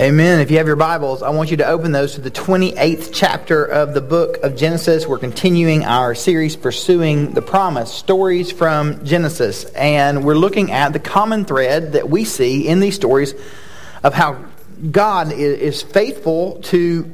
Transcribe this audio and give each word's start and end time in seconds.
Amen. 0.00 0.38
If 0.38 0.52
you 0.52 0.58
have 0.58 0.68
your 0.68 0.76
Bibles, 0.76 1.24
I 1.24 1.30
want 1.30 1.50
you 1.50 1.56
to 1.56 1.66
open 1.66 1.90
those 1.90 2.14
to 2.14 2.20
the 2.20 2.30
28th 2.30 3.10
chapter 3.12 3.64
of 3.64 3.94
the 3.94 4.00
book 4.00 4.36
of 4.44 4.54
Genesis. 4.54 5.08
We're 5.08 5.18
continuing 5.18 5.84
our 5.84 6.14
series, 6.14 6.54
Pursuing 6.54 7.32
the 7.32 7.42
Promise, 7.42 7.92
Stories 7.92 8.52
from 8.52 9.04
Genesis. 9.04 9.64
And 9.64 10.24
we're 10.24 10.36
looking 10.36 10.70
at 10.70 10.92
the 10.92 11.00
common 11.00 11.44
thread 11.44 11.94
that 11.94 12.08
we 12.08 12.24
see 12.24 12.68
in 12.68 12.78
these 12.78 12.94
stories 12.94 13.34
of 14.04 14.14
how 14.14 14.44
God 14.88 15.32
is 15.32 15.82
faithful 15.82 16.60
to 16.66 17.12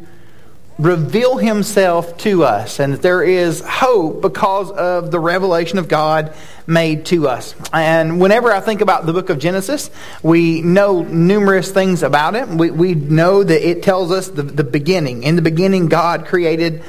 reveal 0.79 1.36
himself 1.36 2.16
to 2.18 2.43
us 2.43 2.80
and 2.80 2.95
that 2.95 3.02
there 3.02 3.22
is 3.22 3.62
hope 3.64 4.20
because 4.20 4.70
of 4.72 5.11
the 5.11 5.20
revelation 5.20 5.79
of 5.79 5.89
God 5.89 6.34
made 6.66 7.07
to 7.07 7.29
us. 7.29 7.54
And 7.72 8.20
whenever 8.20 8.52
I 8.52 8.61
think 8.61 8.80
about 8.80 9.07
the 9.07 9.12
book 9.12 9.30
of 9.30 9.39
Genesis, 9.39 9.90
we 10.22 10.62
know 10.62 11.02
numerous 11.02 11.71
things 11.71 12.02
about 12.02 12.34
it. 12.34 12.48
We, 12.48 12.71
we 12.71 12.95
know 12.95 13.45
that 13.45 13.68
it 13.68 13.82
tells 13.82 14.11
us 14.11 14.29
the, 14.29 14.43
the 14.43 14.64
beginning. 14.64 15.22
In 15.22 15.36
the 15.36 15.43
beginning, 15.43 15.86
God 15.86 16.26
created 16.26 16.82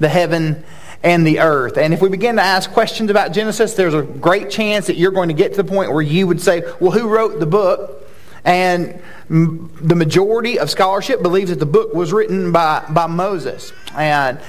the 0.00 0.08
heaven 0.08 0.64
and 1.04 1.24
the 1.24 1.38
earth. 1.38 1.78
And 1.78 1.94
if 1.94 2.02
we 2.02 2.08
begin 2.08 2.36
to 2.36 2.42
ask 2.42 2.72
questions 2.72 3.08
about 3.08 3.32
Genesis, 3.32 3.74
there's 3.74 3.94
a 3.94 4.02
great 4.02 4.50
chance 4.50 4.88
that 4.88 4.96
you're 4.96 5.12
going 5.12 5.28
to 5.28 5.34
get 5.34 5.52
to 5.54 5.62
the 5.62 5.68
point 5.68 5.92
where 5.92 6.02
you 6.02 6.26
would 6.26 6.40
say, 6.40 6.62
well, 6.80 6.90
who 6.90 7.08
wrote 7.08 7.38
the 7.38 7.46
book? 7.46 8.07
And 8.44 9.00
the 9.28 9.94
majority 9.94 10.58
of 10.58 10.70
scholarship 10.70 11.22
believes 11.22 11.50
that 11.50 11.58
the 11.58 11.66
book 11.66 11.94
was 11.94 12.12
written 12.12 12.52
by, 12.52 12.84
by 12.90 13.06
Moses. 13.06 13.72
And 13.94 14.40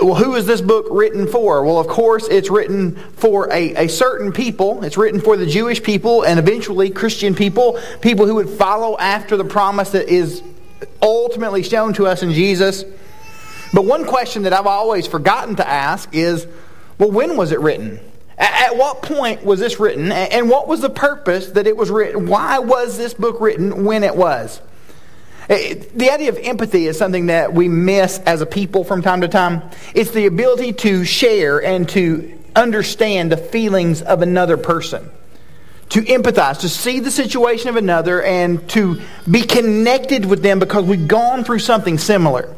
well, 0.00 0.14
who 0.14 0.34
is 0.34 0.46
this 0.46 0.62
book 0.62 0.86
written 0.90 1.26
for? 1.26 1.62
Well, 1.62 1.78
of 1.78 1.88
course, 1.88 2.26
it's 2.28 2.48
written 2.48 2.96
for 3.16 3.52
a, 3.52 3.84
a 3.84 3.88
certain 3.88 4.32
people. 4.32 4.82
It's 4.82 4.96
written 4.96 5.20
for 5.20 5.36
the 5.36 5.46
Jewish 5.46 5.82
people 5.82 6.24
and 6.24 6.38
eventually 6.38 6.88
Christian 6.88 7.34
people, 7.34 7.78
people 8.00 8.26
who 8.26 8.36
would 8.36 8.48
follow 8.48 8.96
after 8.96 9.36
the 9.36 9.44
promise 9.44 9.90
that 9.90 10.08
is 10.08 10.42
ultimately 11.02 11.62
shown 11.62 11.92
to 11.94 12.06
us 12.06 12.22
in 12.22 12.32
Jesus. 12.32 12.84
But 13.74 13.84
one 13.84 14.06
question 14.06 14.44
that 14.44 14.54
I've 14.54 14.66
always 14.66 15.06
forgotten 15.06 15.56
to 15.56 15.68
ask 15.68 16.08
is 16.14 16.46
well, 16.98 17.10
when 17.10 17.36
was 17.36 17.52
it 17.52 17.60
written? 17.60 18.00
At 18.36 18.76
what 18.76 19.02
point 19.02 19.44
was 19.44 19.60
this 19.60 19.78
written, 19.78 20.10
and 20.10 20.50
what 20.50 20.66
was 20.66 20.80
the 20.80 20.90
purpose 20.90 21.48
that 21.50 21.66
it 21.66 21.76
was 21.76 21.90
written? 21.90 22.26
Why 22.26 22.58
was 22.58 22.98
this 22.98 23.14
book 23.14 23.40
written 23.40 23.84
when 23.84 24.02
it 24.02 24.16
was? 24.16 24.60
The 25.46 26.10
idea 26.10 26.30
of 26.30 26.38
empathy 26.38 26.86
is 26.86 26.98
something 26.98 27.26
that 27.26 27.52
we 27.52 27.68
miss 27.68 28.18
as 28.20 28.40
a 28.40 28.46
people 28.46 28.82
from 28.82 29.02
time 29.02 29.20
to 29.20 29.28
time. 29.28 29.62
It's 29.94 30.10
the 30.10 30.26
ability 30.26 30.72
to 30.72 31.04
share 31.04 31.62
and 31.62 31.88
to 31.90 32.36
understand 32.56 33.30
the 33.30 33.36
feelings 33.36 34.02
of 34.02 34.22
another 34.22 34.56
person, 34.56 35.10
to 35.90 36.00
empathize, 36.02 36.60
to 36.60 36.68
see 36.68 36.98
the 36.98 37.10
situation 37.10 37.68
of 37.68 37.76
another, 37.76 38.22
and 38.22 38.68
to 38.70 39.00
be 39.30 39.42
connected 39.42 40.24
with 40.24 40.42
them 40.42 40.58
because 40.58 40.84
we've 40.84 41.06
gone 41.06 41.44
through 41.44 41.58
something 41.60 41.98
similar. 41.98 42.56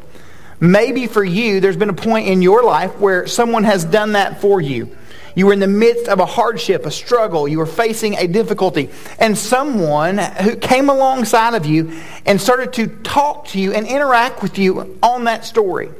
Maybe 0.59 1.05
for 1.05 1.23
you, 1.23 1.59
there's 1.59 1.77
been 1.77 1.89
a 1.89 1.93
point 1.93 2.29
in 2.29 2.41
your 2.41 2.63
life 2.63 2.97
where 2.97 3.27
someone 3.27 3.65
has 3.65 3.85
done 3.85 4.13
that 4.13 4.41
for 4.41 4.59
you. 4.59 4.97
You 5.37 5.45
were 5.45 5.53
in 5.53 5.59
the 5.59 5.67
midst 5.67 6.07
of 6.07 6.19
a 6.19 6.25
hardship, 6.25 6.87
a 6.87 6.89
struggle. 6.89 7.47
You 7.47 7.59
were 7.59 7.67
facing 7.67 8.15
a 8.15 8.25
difficulty. 8.25 8.89
And 9.19 9.37
someone 9.37 10.17
who 10.17 10.55
came 10.55 10.89
alongside 10.89 11.53
of 11.53 11.67
you 11.67 12.01
and 12.25 12.41
started 12.41 12.73
to 12.73 12.87
talk 12.87 13.45
to 13.49 13.59
you 13.59 13.71
and 13.71 13.85
interact 13.85 14.41
with 14.41 14.57
you 14.57 14.97
on 15.03 15.25
that 15.25 15.45
story. 15.45 15.91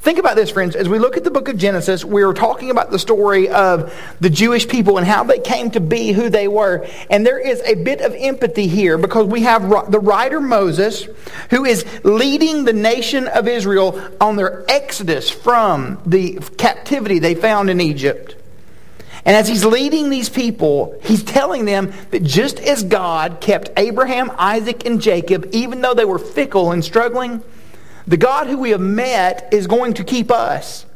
Think 0.00 0.18
about 0.18 0.36
this, 0.36 0.50
friends. 0.50 0.76
As 0.76 0.90
we 0.90 0.98
look 0.98 1.16
at 1.16 1.24
the 1.24 1.30
book 1.30 1.48
of 1.48 1.56
Genesis, 1.56 2.04
we're 2.04 2.34
talking 2.34 2.70
about 2.70 2.90
the 2.90 2.98
story 2.98 3.48
of 3.48 3.94
the 4.20 4.28
Jewish 4.28 4.68
people 4.68 4.98
and 4.98 5.06
how 5.06 5.24
they 5.24 5.38
came 5.38 5.70
to 5.70 5.80
be 5.80 6.12
who 6.12 6.28
they 6.28 6.46
were. 6.46 6.86
And 7.08 7.24
there 7.24 7.38
is 7.38 7.62
a 7.62 7.76
bit 7.76 8.02
of 8.02 8.14
empathy 8.14 8.66
here 8.66 8.98
because 8.98 9.26
we 9.26 9.40
have 9.40 9.90
the 9.90 10.00
writer 10.00 10.38
Moses 10.38 11.08
who 11.48 11.64
is 11.64 11.86
leading 12.04 12.66
the 12.66 12.74
nation 12.74 13.26
of 13.26 13.48
Israel 13.48 13.98
on 14.20 14.36
their 14.36 14.70
exodus 14.70 15.30
from 15.30 15.98
the 16.04 16.40
captivity 16.58 17.18
they 17.18 17.34
found 17.34 17.70
in 17.70 17.80
Egypt. 17.80 18.35
And 19.26 19.34
as 19.34 19.48
he's 19.48 19.64
leading 19.64 20.08
these 20.08 20.28
people, 20.28 20.98
he's 21.02 21.24
telling 21.24 21.64
them 21.64 21.92
that 22.12 22.22
just 22.22 22.60
as 22.60 22.84
God 22.84 23.40
kept 23.40 23.70
Abraham, 23.76 24.30
Isaac, 24.38 24.86
and 24.86 25.02
Jacob, 25.02 25.48
even 25.52 25.80
though 25.80 25.94
they 25.94 26.04
were 26.04 26.20
fickle 26.20 26.70
and 26.70 26.84
struggling, 26.84 27.42
the 28.06 28.16
God 28.16 28.46
who 28.46 28.56
we 28.56 28.70
have 28.70 28.80
met 28.80 29.48
is 29.52 29.66
going 29.66 29.94
to 29.94 30.04
keep 30.04 30.30
us. 30.30 30.86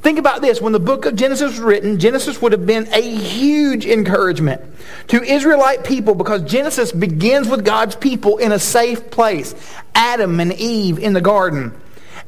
Think 0.00 0.18
about 0.18 0.40
this. 0.40 0.62
When 0.62 0.72
the 0.72 0.80
book 0.80 1.04
of 1.04 1.14
Genesis 1.14 1.50
was 1.50 1.60
written, 1.60 1.98
Genesis 1.98 2.40
would 2.40 2.52
have 2.52 2.64
been 2.64 2.88
a 2.92 3.02
huge 3.02 3.84
encouragement 3.84 4.62
to 5.08 5.22
Israelite 5.22 5.84
people 5.84 6.14
because 6.14 6.40
Genesis 6.42 6.90
begins 6.90 7.48
with 7.48 7.66
God's 7.66 7.96
people 7.96 8.38
in 8.38 8.52
a 8.52 8.58
safe 8.58 9.10
place 9.10 9.54
Adam 9.94 10.40
and 10.40 10.54
Eve 10.54 10.98
in 10.98 11.12
the 11.12 11.20
garden. 11.20 11.78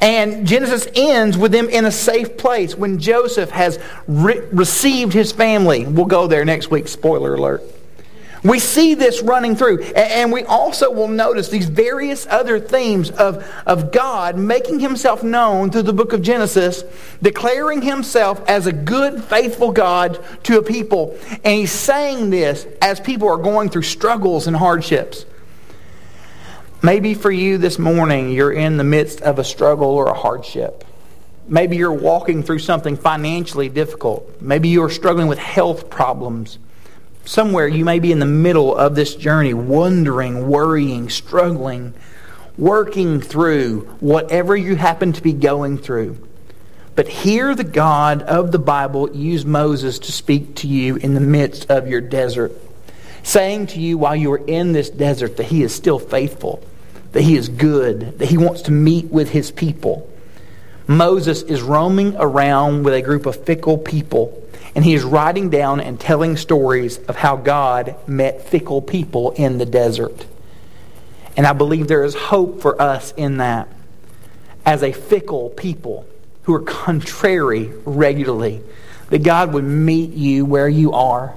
And 0.00 0.47
Genesis 0.47 0.88
ends 0.94 1.37
with 1.37 1.53
them 1.53 1.69
in 1.69 1.84
a 1.84 1.91
safe 1.91 2.38
place 2.38 2.75
when 2.75 2.99
Joseph 2.99 3.50
has 3.50 3.78
re- 4.06 4.41
received 4.53 5.12
his 5.12 5.31
family. 5.33 5.87
We'll 5.87 6.06
go 6.06 6.27
there 6.27 6.44
next 6.44 6.71
week, 6.71 6.88
spoiler 6.88 7.34
alert. 7.34 7.62
We 8.43 8.59
see 8.59 8.94
this 8.94 9.22
running 9.22 9.55
through. 9.55 9.83
And 9.83 10.33
we 10.33 10.44
also 10.44 10.91
will 10.91 11.09
notice 11.09 11.49
these 11.49 11.69
various 11.69 12.27
other 12.27 12.59
themes 12.59 13.11
of, 13.11 13.44
of 13.66 13.93
God 13.93 14.38
making 14.38 14.81
himself 14.81 15.22
known 15.22 15.71
through 15.71 15.83
the 15.83 15.93
book 15.93 16.12
of 16.12 16.22
Genesis, 16.22 16.82
declaring 17.21 17.82
himself 17.82 18.43
as 18.49 18.67
a 18.67 18.72
good, 18.72 19.22
faithful 19.22 19.72
God 19.72 20.25
to 20.44 20.59
a 20.59 20.62
people. 20.62 21.19
And 21.44 21.59
he's 21.59 21.72
saying 21.72 22.31
this 22.31 22.67
as 22.81 22.99
people 23.00 23.28
are 23.28 23.37
going 23.37 23.69
through 23.69 23.82
struggles 23.82 24.47
and 24.47 24.56
hardships. 24.56 25.27
Maybe 26.83 27.13
for 27.13 27.31
you 27.31 27.59
this 27.59 27.79
morning, 27.79 28.31
you're 28.31 28.53
in 28.53 28.79
the 28.79 28.85
midst 28.85 29.21
of 29.21 29.39
a 29.39 29.45
struggle 29.45 29.89
or 29.89 30.07
a 30.07 30.15
hardship. 30.15 30.83
Maybe 31.47 31.77
you're 31.77 31.93
walking 31.93 32.43
through 32.43 32.61
something 32.61 32.97
financially 32.97 33.69
difficult. 33.69 34.41
Maybe 34.41 34.71
you're 34.71 34.89
struggling 34.89 35.27
with 35.27 35.39
health 35.39 35.91
problems. 35.91 36.59
Somewhere 37.27 37.69
you 37.69 37.85
may 37.85 37.99
be 37.99 38.13
in 38.13 38.19
the 38.19 38.25
middle 38.25 38.75
of 38.75 38.95
this 38.95 39.15
journey, 39.15 39.53
wondering, 39.53 40.49
worrying, 40.49 41.11
struggling, 41.11 41.93
working 42.57 43.21
through 43.21 43.83
whatever 44.01 44.57
you 44.57 44.75
happen 44.75 45.12
to 45.12 45.23
be 45.23 45.35
going 45.35 45.77
through. 45.77 46.17
But 46.95 47.09
hear 47.09 47.55
the 47.55 47.62
God 47.62 48.23
of 48.23 48.53
the 48.53 48.59
Bible 48.59 49.15
use 49.15 49.45
Moses 49.45 49.99
to 49.99 50.12
speak 50.12 50.55
to 50.57 50.67
you 50.67 50.97
in 50.97 51.12
the 51.12 51.21
midst 51.21 51.71
of 51.71 51.89
your 51.89 52.01
desert, 52.01 52.53
saying 53.23 53.67
to 53.67 53.81
you 53.81 53.99
while 53.99 54.17
you 54.17 54.33
are 54.33 54.47
in 54.47 54.73
this 54.73 54.89
desert 54.89 55.37
that 55.37 55.45
he 55.45 55.62
is 55.62 55.75
still 55.75 55.99
faithful 55.99 56.65
that 57.12 57.22
he 57.22 57.37
is 57.37 57.48
good, 57.48 58.19
that 58.19 58.28
he 58.28 58.38
wants 58.38 58.62
to 58.62 58.72
meet 58.72 59.06
with 59.06 59.31
his 59.31 59.50
people. 59.50 60.09
Moses 60.87 61.43
is 61.43 61.62
roaming 61.62 62.16
around 62.16 62.82
with 62.82 62.94
a 62.94 63.03
group 63.03 63.26
of 63.26 63.44
fickle 63.44 63.78
people, 63.78 64.43
and 64.75 64.84
he 64.84 64.94
is 64.94 65.04
writing 65.04 65.50
down 65.50 65.81
and 65.81 65.99
telling 65.99 66.37
stories 66.37 66.99
of 67.04 67.16
how 67.16 67.37
God 67.37 67.94
met 68.06 68.49
fickle 68.49 68.82
people 68.82 69.32
in 69.32 69.59
the 69.59 69.66
desert. 69.66 70.26
And 71.37 71.47
I 71.47 71.53
believe 71.53 71.88
there 71.88 72.04
is 72.04 72.15
hope 72.15 72.60
for 72.60 72.81
us 72.81 73.12
in 73.16 73.38
that. 73.38 73.69
As 74.66 74.82
a 74.82 74.93
fickle 74.93 75.50
people 75.50 76.06
who 76.43 76.54
are 76.54 76.62
contrary 76.62 77.70
regularly, 77.84 78.62
that 79.10 79.22
God 79.22 79.53
would 79.54 79.65
meet 79.65 80.12
you 80.12 80.44
where 80.44 80.69
you 80.69 80.93
are, 80.93 81.37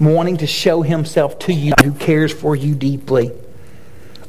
wanting 0.00 0.38
to 0.38 0.46
show 0.46 0.82
himself 0.82 1.38
to 1.40 1.52
you, 1.52 1.72
who 1.82 1.92
cares 1.92 2.32
for 2.32 2.56
you 2.56 2.74
deeply. 2.74 3.32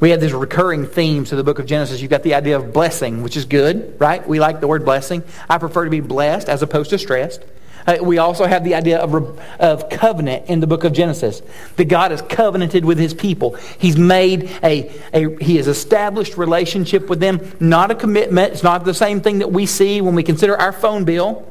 We 0.00 0.10
have 0.10 0.20
these 0.20 0.32
recurring 0.32 0.86
themes 0.86 1.30
to 1.30 1.36
the 1.36 1.42
book 1.42 1.58
of 1.58 1.66
Genesis. 1.66 2.00
You've 2.00 2.10
got 2.10 2.22
the 2.22 2.34
idea 2.34 2.56
of 2.56 2.72
blessing, 2.72 3.22
which 3.22 3.36
is 3.36 3.44
good, 3.44 3.96
right? 3.98 4.26
We 4.26 4.38
like 4.38 4.60
the 4.60 4.68
word 4.68 4.84
blessing. 4.84 5.24
I 5.48 5.58
prefer 5.58 5.84
to 5.84 5.90
be 5.90 6.00
blessed 6.00 6.48
as 6.48 6.62
opposed 6.62 6.90
to 6.90 6.98
stressed. 6.98 7.42
Uh, 7.84 7.96
we 8.02 8.18
also 8.18 8.44
have 8.44 8.64
the 8.64 8.74
idea 8.74 8.98
of, 8.98 9.40
of 9.58 9.88
covenant 9.88 10.46
in 10.48 10.60
the 10.60 10.66
book 10.66 10.84
of 10.84 10.92
Genesis. 10.92 11.42
That 11.76 11.86
God 11.86 12.12
has 12.12 12.22
covenanted 12.22 12.84
with 12.84 12.98
his 12.98 13.12
people. 13.12 13.54
He's 13.78 13.96
made 13.96 14.50
a, 14.62 14.92
a, 15.12 15.36
he 15.42 15.56
has 15.56 15.66
established 15.66 16.36
relationship 16.36 17.08
with 17.08 17.18
them. 17.18 17.50
Not 17.58 17.90
a 17.90 17.94
commitment. 17.94 18.52
It's 18.52 18.62
not 18.62 18.84
the 18.84 18.94
same 18.94 19.20
thing 19.20 19.38
that 19.38 19.50
we 19.50 19.66
see 19.66 20.00
when 20.00 20.14
we 20.14 20.22
consider 20.22 20.56
our 20.56 20.72
phone 20.72 21.04
bill. 21.04 21.44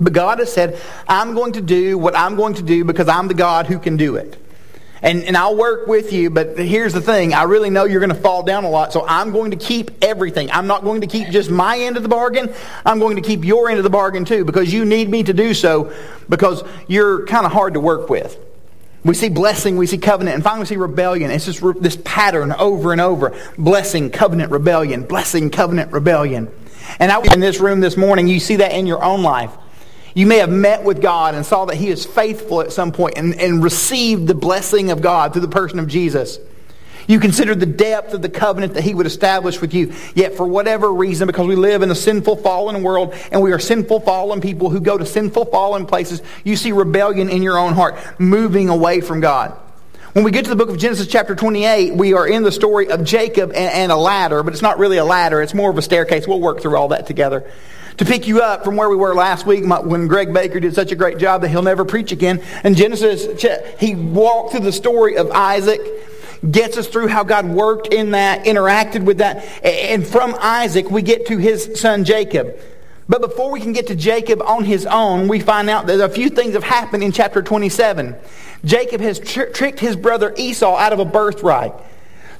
But 0.00 0.14
God 0.14 0.38
has 0.38 0.52
said, 0.52 0.80
I'm 1.06 1.34
going 1.34 1.52
to 1.54 1.60
do 1.60 1.98
what 1.98 2.16
I'm 2.16 2.36
going 2.36 2.54
to 2.54 2.62
do 2.62 2.84
because 2.84 3.08
I'm 3.08 3.28
the 3.28 3.34
God 3.34 3.66
who 3.66 3.78
can 3.78 3.96
do 3.96 4.16
it 4.16 4.41
and, 5.02 5.24
and 5.24 5.36
I'll 5.36 5.56
work 5.56 5.88
with 5.88 6.12
you, 6.12 6.30
but 6.30 6.56
here's 6.58 6.92
the 6.92 7.00
thing. 7.00 7.34
I 7.34 7.42
really 7.42 7.70
know 7.70 7.84
you're 7.84 8.00
going 8.00 8.14
to 8.14 8.20
fall 8.20 8.42
down 8.44 8.64
a 8.64 8.70
lot, 8.70 8.92
so 8.92 9.04
I'm 9.06 9.32
going 9.32 9.50
to 9.50 9.56
keep 9.56 9.90
everything. 10.02 10.50
I'm 10.52 10.66
not 10.68 10.84
going 10.84 11.00
to 11.00 11.06
keep 11.06 11.28
just 11.30 11.50
my 11.50 11.78
end 11.78 11.96
of 11.96 12.02
the 12.04 12.08
bargain. 12.08 12.54
I'm 12.86 13.00
going 13.00 13.16
to 13.16 13.22
keep 13.22 13.44
your 13.44 13.68
end 13.68 13.78
of 13.78 13.84
the 13.84 13.90
bargain 13.90 14.24
too, 14.24 14.44
because 14.44 14.72
you 14.72 14.84
need 14.84 15.10
me 15.10 15.24
to 15.24 15.32
do 15.32 15.54
so, 15.54 15.92
because 16.28 16.62
you're 16.86 17.26
kind 17.26 17.44
of 17.44 17.52
hard 17.52 17.74
to 17.74 17.80
work 17.80 18.08
with. 18.08 18.38
We 19.04 19.14
see 19.14 19.28
blessing, 19.28 19.76
we 19.76 19.88
see 19.88 19.98
covenant, 19.98 20.36
and 20.36 20.44
finally 20.44 20.60
we 20.60 20.66
see 20.66 20.76
rebellion. 20.76 21.32
It's 21.32 21.46
just 21.46 21.60
this 21.82 21.98
pattern 22.04 22.52
over 22.52 22.92
and 22.92 23.00
over. 23.00 23.36
Blessing, 23.58 24.10
covenant, 24.10 24.52
rebellion. 24.52 25.02
Blessing, 25.02 25.50
covenant, 25.50 25.92
rebellion. 25.92 26.48
And 27.00 27.10
I 27.10 27.18
was 27.18 27.32
in 27.32 27.40
this 27.40 27.58
room 27.58 27.80
this 27.80 27.96
morning, 27.96 28.28
you 28.28 28.38
see 28.38 28.56
that 28.56 28.70
in 28.70 28.86
your 28.86 29.02
own 29.02 29.22
life. 29.22 29.50
You 30.14 30.26
may 30.26 30.38
have 30.38 30.50
met 30.50 30.84
with 30.84 31.00
God 31.00 31.34
and 31.34 31.44
saw 31.44 31.64
that 31.66 31.76
He 31.76 31.88
is 31.88 32.04
faithful 32.04 32.60
at 32.60 32.72
some 32.72 32.92
point 32.92 33.16
and, 33.16 33.38
and 33.40 33.62
received 33.62 34.26
the 34.26 34.34
blessing 34.34 34.90
of 34.90 35.00
God 35.00 35.32
through 35.32 35.42
the 35.42 35.48
person 35.48 35.78
of 35.78 35.88
Jesus. 35.88 36.38
You 37.08 37.18
consider 37.18 37.54
the 37.54 37.66
depth 37.66 38.14
of 38.14 38.22
the 38.22 38.28
covenant 38.28 38.74
that 38.74 38.84
he 38.84 38.94
would 38.94 39.06
establish 39.06 39.60
with 39.60 39.74
you. 39.74 39.92
Yet 40.14 40.36
for 40.36 40.46
whatever 40.46 40.92
reason, 40.92 41.26
because 41.26 41.46
we 41.46 41.56
live 41.56 41.82
in 41.82 41.90
a 41.90 41.94
sinful, 41.94 42.36
fallen 42.36 42.82
world, 42.82 43.14
and 43.32 43.42
we 43.42 43.52
are 43.52 43.58
sinful, 43.58 44.00
fallen 44.00 44.40
people 44.40 44.70
who 44.70 44.80
go 44.80 44.96
to 44.96 45.04
sinful, 45.04 45.46
fallen 45.46 45.86
places, 45.86 46.22
you 46.44 46.56
see 46.56 46.72
rebellion 46.72 47.28
in 47.28 47.42
your 47.42 47.58
own 47.58 47.72
heart, 47.72 47.96
moving 48.20 48.68
away 48.68 49.00
from 49.00 49.20
God. 49.20 49.58
When 50.12 50.24
we 50.24 50.30
get 50.30 50.44
to 50.44 50.50
the 50.50 50.56
book 50.56 50.68
of 50.68 50.76
Genesis 50.76 51.06
chapter 51.06 51.34
28, 51.34 51.94
we 51.94 52.12
are 52.12 52.26
in 52.26 52.42
the 52.42 52.52
story 52.52 52.88
of 52.88 53.02
Jacob 53.02 53.50
and, 53.50 53.72
and, 53.72 53.90
a 53.90 53.96
ladder, 53.96 54.42
but 54.42 54.52
it's 54.52 54.62
not 54.62 54.78
really 54.78 54.98
a 54.98 55.04
ladder. 55.04 55.40
It's 55.40 55.54
more 55.54 55.70
of 55.70 55.78
a 55.78 55.82
staircase. 55.82 56.28
We'll 56.28 56.40
work 56.40 56.60
through 56.60 56.76
all 56.76 56.88
that 56.88 57.06
together. 57.06 57.50
To 57.98 58.04
pick 58.04 58.26
you 58.26 58.40
up 58.40 58.64
from 58.64 58.76
where 58.76 58.88
we 58.88 58.96
were 58.96 59.14
last 59.14 59.46
week 59.46 59.64
when 59.66 60.08
Greg 60.08 60.32
Baker 60.32 60.60
did 60.60 60.74
such 60.74 60.92
a 60.92 60.96
great 60.96 61.18
job 61.18 61.42
that 61.42 61.48
he'll 61.48 61.62
never 61.62 61.84
preach 61.84 62.10
again. 62.10 62.42
In 62.64 62.74
Genesis, 62.74 63.42
he 63.78 63.94
walked 63.94 64.52
through 64.52 64.60
the 64.60 64.72
story 64.72 65.16
of 65.16 65.30
Isaac, 65.30 65.80
gets 66.50 66.78
us 66.78 66.88
through 66.88 67.08
how 67.08 67.22
God 67.22 67.46
worked 67.46 67.92
in 67.92 68.12
that, 68.12 68.44
interacted 68.44 69.04
with 69.04 69.18
that. 69.18 69.44
And 69.64 70.06
from 70.06 70.34
Isaac, 70.40 70.90
we 70.90 71.02
get 71.02 71.26
to 71.26 71.36
his 71.36 71.78
son 71.80 72.04
Jacob. 72.04 72.58
But 73.08 73.20
before 73.20 73.50
we 73.50 73.60
can 73.60 73.72
get 73.74 73.88
to 73.88 73.94
Jacob 73.94 74.40
on 74.40 74.64
his 74.64 74.86
own, 74.86 75.28
we 75.28 75.40
find 75.40 75.68
out 75.68 75.86
that 75.88 76.00
a 76.00 76.08
few 76.08 76.30
things 76.30 76.54
have 76.54 76.64
happened 76.64 77.02
in 77.02 77.12
chapter 77.12 77.42
27. 77.42 78.16
Jacob 78.64 79.00
has 79.00 79.18
tr- 79.18 79.50
tricked 79.52 79.80
his 79.80 79.96
brother 79.96 80.32
Esau 80.36 80.76
out 80.76 80.92
of 80.92 80.98
a 80.98 81.04
birthright. 81.04 81.74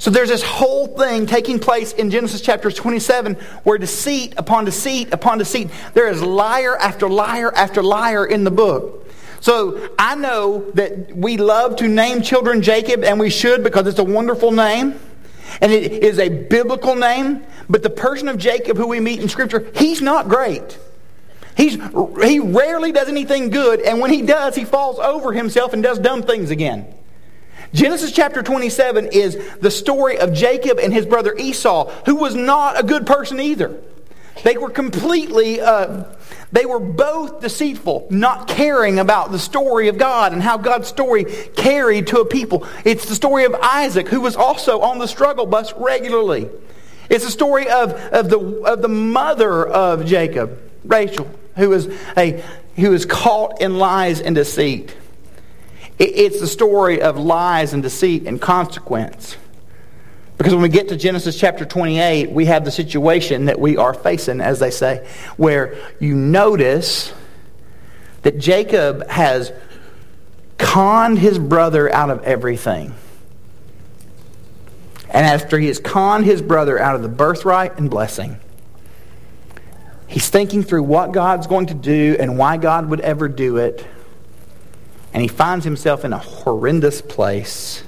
So 0.03 0.11
there's 0.11 0.31
this 0.31 0.43
whole 0.43 0.89
thing 0.89 1.27
taking 1.27 1.61
place 1.61 1.93
in 1.93 2.11
Genesis 2.11 2.41
chapter 2.41 2.73
27 2.73 3.35
where 3.63 3.79
deceit 3.79 4.35
upon 4.37 4.65
deceit 4.65 5.13
upon 5.13 5.39
deceit. 5.39 5.71
There 5.95 6.09
is 6.09 6.21
liar 6.21 6.77
after 6.77 7.09
liar 7.09 7.55
after 7.55 7.85
liar 7.85 8.27
in 8.27 8.43
the 8.43 8.51
book. 8.51 9.09
So 9.39 9.91
I 10.01 10.17
know 10.17 10.69
that 10.73 11.17
we 11.17 11.37
love 11.37 11.77
to 11.77 11.87
name 11.87 12.21
children 12.21 12.63
Jacob, 12.63 13.05
and 13.05 13.21
we 13.21 13.31
should 13.31 13.63
because 13.63 13.87
it's 13.87 14.01
a 14.01 14.05
wonderful 14.05 14.51
name. 14.51 14.99
And 15.61 15.71
it 15.71 15.93
is 15.93 16.19
a 16.19 16.29
biblical 16.29 16.97
name. 16.97 17.47
But 17.71 17.85
the 17.85 17.91
person 17.91 18.27
of 18.27 18.39
Jacob 18.39 18.77
who 18.77 18.89
we 18.89 18.99
meet 18.99 19.21
in 19.21 19.29
Scripture, 19.29 19.71
he's 19.77 20.03
not 20.03 20.29
great. 20.29 20.81
He's, 21.57 21.75
he 22.21 22.41
rarely 22.41 22.91
does 22.91 23.07
anything 23.07 23.51
good, 23.51 23.81
and 23.81 24.01
when 24.01 24.13
he 24.13 24.23
does, 24.23 24.57
he 24.57 24.65
falls 24.65 24.99
over 24.99 25.33
himself 25.33 25.73
and 25.73 25.81
does 25.81 26.01
dumb 26.01 26.25
things 26.25 26.51
again. 26.51 26.93
Genesis 27.75 28.13
chapter 28.13 28.43
27 28.43 29.07
is 29.13 29.39
the 29.61 29.71
story 29.71 30.19
of 30.19 30.35
Jacob 30.35 30.79
and 30.79 30.93
his 30.93 31.07
brother 31.07 31.35
Esau, 31.37 31.91
who 32.05 32.17
was 32.17 32.35
not 32.35 32.79
a 32.79 32.83
good 32.83 33.07
person 33.07 33.41
either. 33.41 33.81
They 34.45 34.57
were 34.57 34.71
completely, 34.71 35.61
uh, 35.61 36.05
they 36.51 36.67
were 36.67 36.81
both 36.81 37.41
deceitful, 37.41 38.09
not 38.11 38.49
caring 38.49 38.99
about 38.99 39.31
the 39.31 39.39
story 39.39 39.89
of 39.89 39.97
God 39.97 40.33
and 40.33 40.43
how 40.43 40.59
God's 40.59 40.89
story 40.89 41.25
carried 41.57 42.09
to 42.09 42.21
a 42.21 42.25
people. 42.27 42.67
It's 42.85 43.07
the 43.07 43.15
story 43.15 43.45
of 43.45 43.55
Isaac, 43.55 44.09
who 44.09 44.21
was 44.21 44.37
also 44.37 44.81
on 44.81 44.99
the 44.99 45.09
struggle 45.09 45.47
bus 45.47 45.73
regularly. 45.75 46.51
It's 47.09 47.25
the 47.25 47.31
story 47.31 47.69
of, 47.69 47.93
of, 47.93 48.29
the, 48.29 48.39
of 48.39 48.83
the 48.83 48.89
mother 48.89 49.67
of 49.67 50.05
Jacob, 50.05 50.59
Rachel, 50.85 51.29
who 51.57 51.71
was, 51.71 51.89
a, 52.17 52.43
who 52.77 52.91
was 52.91 53.07
caught 53.07 53.61
in 53.61 53.79
lies 53.79 54.21
and 54.21 54.35
deceit. 54.35 54.97
It's 56.03 56.41
the 56.41 56.47
story 56.47 57.01
of 57.01 57.17
lies 57.17 57.73
and 57.73 57.83
deceit 57.83 58.27
and 58.27 58.41
consequence. 58.41 59.37
Because 60.37 60.53
when 60.53 60.63
we 60.63 60.69
get 60.69 60.89
to 60.89 60.97
Genesis 60.97 61.39
chapter 61.39 61.65
28, 61.65 62.31
we 62.31 62.47
have 62.47 62.65
the 62.65 62.71
situation 62.71 63.45
that 63.45 63.61
we 63.61 63.77
are 63.77 63.95
facing, 63.95 64.41
as 64.41 64.59
they 64.59 64.71
say, 64.71 65.07
where 65.37 65.79
you 66.01 66.17
notice 66.17 67.13
that 68.23 68.39
Jacob 68.39 69.09
has 69.09 69.53
conned 70.59 71.19
his 71.19 71.39
brother 71.39 71.93
out 71.93 72.11
of 72.11 72.25
everything. 72.25 72.95
And 75.09 75.27
after 75.27 75.59
he 75.59 75.69
has 75.69 75.79
conned 75.79 76.25
his 76.25 76.43
brother 76.43 76.79
out 76.79 76.97
of 76.97 77.03
the 77.03 77.09
birthright 77.09 77.79
and 77.79 77.89
blessing, 77.89 78.41
He's 80.13 80.29
thinking 80.29 80.63
through 80.63 80.83
what 80.83 81.13
God's 81.13 81.47
going 81.47 81.67
to 81.67 81.75
do 81.75 82.17
and 82.21 82.37
why 82.37 82.59
God 82.59 82.91
would 82.91 83.01
ever 83.01 83.29
do 83.29 83.57
it. 83.57 83.87
And 85.13 85.23
he 85.23 85.29
finds 85.29 85.65
himself 85.65 86.05
in 86.05 86.13
a 86.13 86.19
horrendous 86.19 87.03
place. 87.03 87.85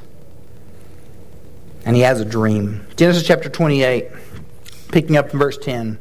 And 1.85 1.97
he 1.97 2.03
has 2.03 2.21
a 2.21 2.25
dream. 2.25 2.87
Genesis 2.97 3.27
chapter 3.27 3.49
28, 3.49 4.09
picking 4.91 5.17
up 5.17 5.33
in 5.33 5.39
verse 5.39 5.59
10. 5.59 5.99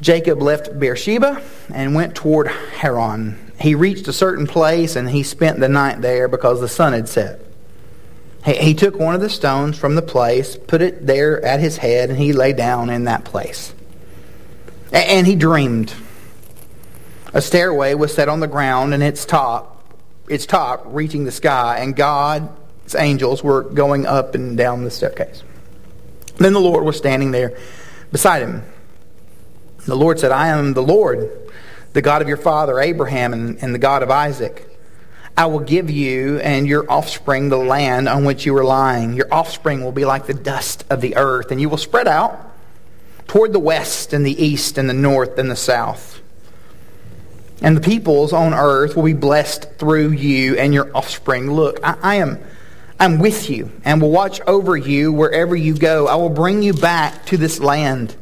Jacob 0.00 0.42
left 0.42 0.78
Beersheba 0.78 1.40
and 1.72 1.94
went 1.94 2.14
toward 2.14 2.48
Haran. 2.48 3.52
He 3.58 3.74
reached 3.74 4.08
a 4.08 4.12
certain 4.12 4.46
place 4.46 4.96
and 4.96 5.08
he 5.08 5.22
spent 5.22 5.60
the 5.60 5.68
night 5.68 6.00
there 6.00 6.26
because 6.26 6.60
the 6.60 6.68
sun 6.68 6.92
had 6.92 7.08
set. 7.08 7.40
He, 8.44 8.54
he 8.54 8.74
took 8.74 8.98
one 8.98 9.14
of 9.14 9.20
the 9.20 9.30
stones 9.30 9.78
from 9.78 9.94
the 9.94 10.02
place, 10.02 10.56
put 10.56 10.82
it 10.82 11.06
there 11.06 11.42
at 11.44 11.60
his 11.60 11.76
head, 11.76 12.10
and 12.10 12.18
he 12.18 12.32
lay 12.32 12.52
down 12.52 12.90
in 12.90 13.04
that 13.04 13.24
place. 13.24 13.72
And 14.92 15.26
he 15.26 15.36
dreamed. 15.36 15.94
A 17.34 17.40
stairway 17.40 17.94
was 17.94 18.14
set 18.14 18.28
on 18.28 18.40
the 18.40 18.46
ground, 18.46 18.92
and 18.92 19.02
its 19.02 19.24
top, 19.24 19.84
its 20.28 20.44
top 20.46 20.82
reaching 20.86 21.24
the 21.24 21.32
sky, 21.32 21.78
and 21.78 21.96
God's 21.96 22.94
angels 22.96 23.42
were 23.42 23.62
going 23.62 24.06
up 24.06 24.34
and 24.34 24.56
down 24.56 24.84
the 24.84 24.90
staircase. 24.90 25.42
Then 26.36 26.52
the 26.52 26.60
Lord 26.60 26.84
was 26.84 26.96
standing 26.96 27.30
there 27.30 27.56
beside 28.10 28.42
him. 28.42 28.62
The 29.86 29.96
Lord 29.96 30.20
said, 30.20 30.30
I 30.30 30.48
am 30.48 30.74
the 30.74 30.82
Lord, 30.82 31.30
the 31.92 32.02
God 32.02 32.22
of 32.22 32.28
your 32.28 32.36
father 32.36 32.78
Abraham 32.80 33.32
and, 33.32 33.62
and 33.62 33.74
the 33.74 33.78
God 33.78 34.02
of 34.02 34.10
Isaac. 34.10 34.68
I 35.36 35.46
will 35.46 35.60
give 35.60 35.90
you 35.90 36.38
and 36.40 36.66
your 36.68 36.90
offspring 36.90 37.48
the 37.48 37.56
land 37.56 38.08
on 38.08 38.24
which 38.24 38.44
you 38.44 38.54
are 38.56 38.64
lying. 38.64 39.14
Your 39.14 39.32
offspring 39.32 39.82
will 39.82 39.92
be 39.92 40.04
like 40.04 40.26
the 40.26 40.34
dust 40.34 40.84
of 40.90 41.00
the 41.00 41.16
earth, 41.16 41.50
and 41.50 41.60
you 41.60 41.68
will 41.68 41.78
spread 41.78 42.06
out 42.06 42.38
toward 43.26 43.52
the 43.52 43.58
west 43.58 44.12
and 44.12 44.26
the 44.26 44.44
east 44.44 44.76
and 44.76 44.88
the 44.90 44.94
north 44.94 45.38
and 45.38 45.50
the 45.50 45.56
south. 45.56 46.21
And 47.62 47.76
the 47.76 47.80
peoples 47.80 48.32
on 48.32 48.52
earth 48.52 48.96
will 48.96 49.04
be 49.04 49.12
blessed 49.12 49.78
through 49.78 50.10
you 50.10 50.56
and 50.58 50.74
your 50.74 50.90
offspring. 50.94 51.50
Look, 51.50 51.80
I, 51.82 51.96
I 52.02 52.14
am 52.16 52.38
I'm 53.02 53.18
with 53.18 53.50
you 53.50 53.68
and 53.84 54.00
will 54.00 54.12
watch 54.12 54.40
over 54.46 54.76
you 54.76 55.12
wherever 55.12 55.56
you 55.56 55.74
go. 55.74 56.06
I 56.06 56.14
will 56.14 56.28
bring 56.28 56.62
you 56.62 56.72
back 56.72 57.26
to 57.26 57.36
this 57.36 57.58
land. 57.58 58.14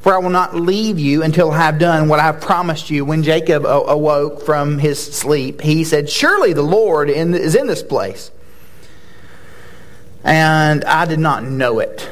For 0.00 0.14
I 0.14 0.18
will 0.18 0.28
not 0.28 0.54
leave 0.54 0.98
you 0.98 1.22
until 1.22 1.50
I 1.50 1.56
have 1.58 1.78
done 1.78 2.08
what 2.08 2.20
I 2.20 2.24
have 2.24 2.42
promised 2.42 2.90
you. 2.90 3.06
When 3.06 3.22
Jacob 3.22 3.64
awoke 3.64 4.44
from 4.44 4.78
his 4.78 5.02
sleep, 5.02 5.62
he 5.62 5.82
said, 5.82 6.10
Surely 6.10 6.52
the 6.52 6.62
Lord 6.62 7.08
is 7.08 7.54
in 7.54 7.66
this 7.66 7.82
place. 7.82 8.30
And 10.22 10.84
I 10.84 11.06
did 11.06 11.18
not 11.18 11.44
know 11.44 11.78
it. 11.78 12.08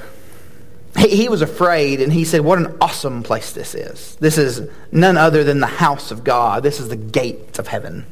He, 0.99 1.29
was 1.29 1.43
afraid 1.43 2.01
and 2.01 2.13
he 2.13 2.25
said, 2.25 2.41
What 2.41 2.59
an 2.59 2.77
awesome 2.81 3.23
place 3.23 3.53
this 3.53 3.75
is. 3.75 4.17
This 4.17 4.39
is 4.39 4.69
none 4.91 5.17
other 5.17 5.45
than 5.45 5.61
the 5.61 5.67
house 5.67 6.11
of 6.11 6.25
God. 6.25 6.63
This 6.63 6.81
is 6.81 6.89
the 6.89 6.97
gate 6.97 7.59
of 7.59 7.67
heaven. 7.67 8.07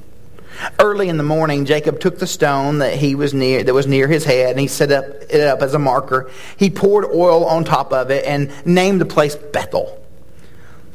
Early 0.78 1.08
in 1.08 1.16
the 1.16 1.24
morning, 1.24 1.64
Jacob 1.64 1.98
took 1.98 2.18
the 2.18 2.26
stone 2.26 2.78
that 2.78 2.94
he 2.94 3.14
was 3.14 3.34
near 3.34 3.64
that 3.64 3.74
was 3.74 3.86
near 3.86 4.06
his 4.06 4.24
head, 4.24 4.50
and 4.50 4.60
he 4.60 4.68
set 4.68 4.92
up 4.92 5.04
it 5.04 5.40
up 5.40 5.62
as 5.62 5.74
a 5.74 5.78
marker. 5.78 6.30
He 6.56 6.70
poured 6.70 7.06
oil 7.06 7.44
on 7.44 7.64
top 7.64 7.92
of 7.92 8.10
it 8.10 8.24
and 8.24 8.52
named 8.64 9.00
the 9.00 9.06
place 9.06 9.34
Bethel. 9.34 10.00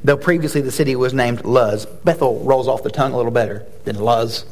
Though 0.04 0.18
previously 0.18 0.62
the 0.62 0.72
city 0.72 0.96
was 0.96 1.14
named 1.14 1.44
Luz. 1.44 1.86
Bethel 1.86 2.40
rolls 2.40 2.68
off 2.68 2.84
the 2.84 2.92
tongue 2.92 3.14
a 3.14 3.18
little 3.18 3.32
better 3.32 3.66
than 3.84 3.98
Luz. 3.98 4.46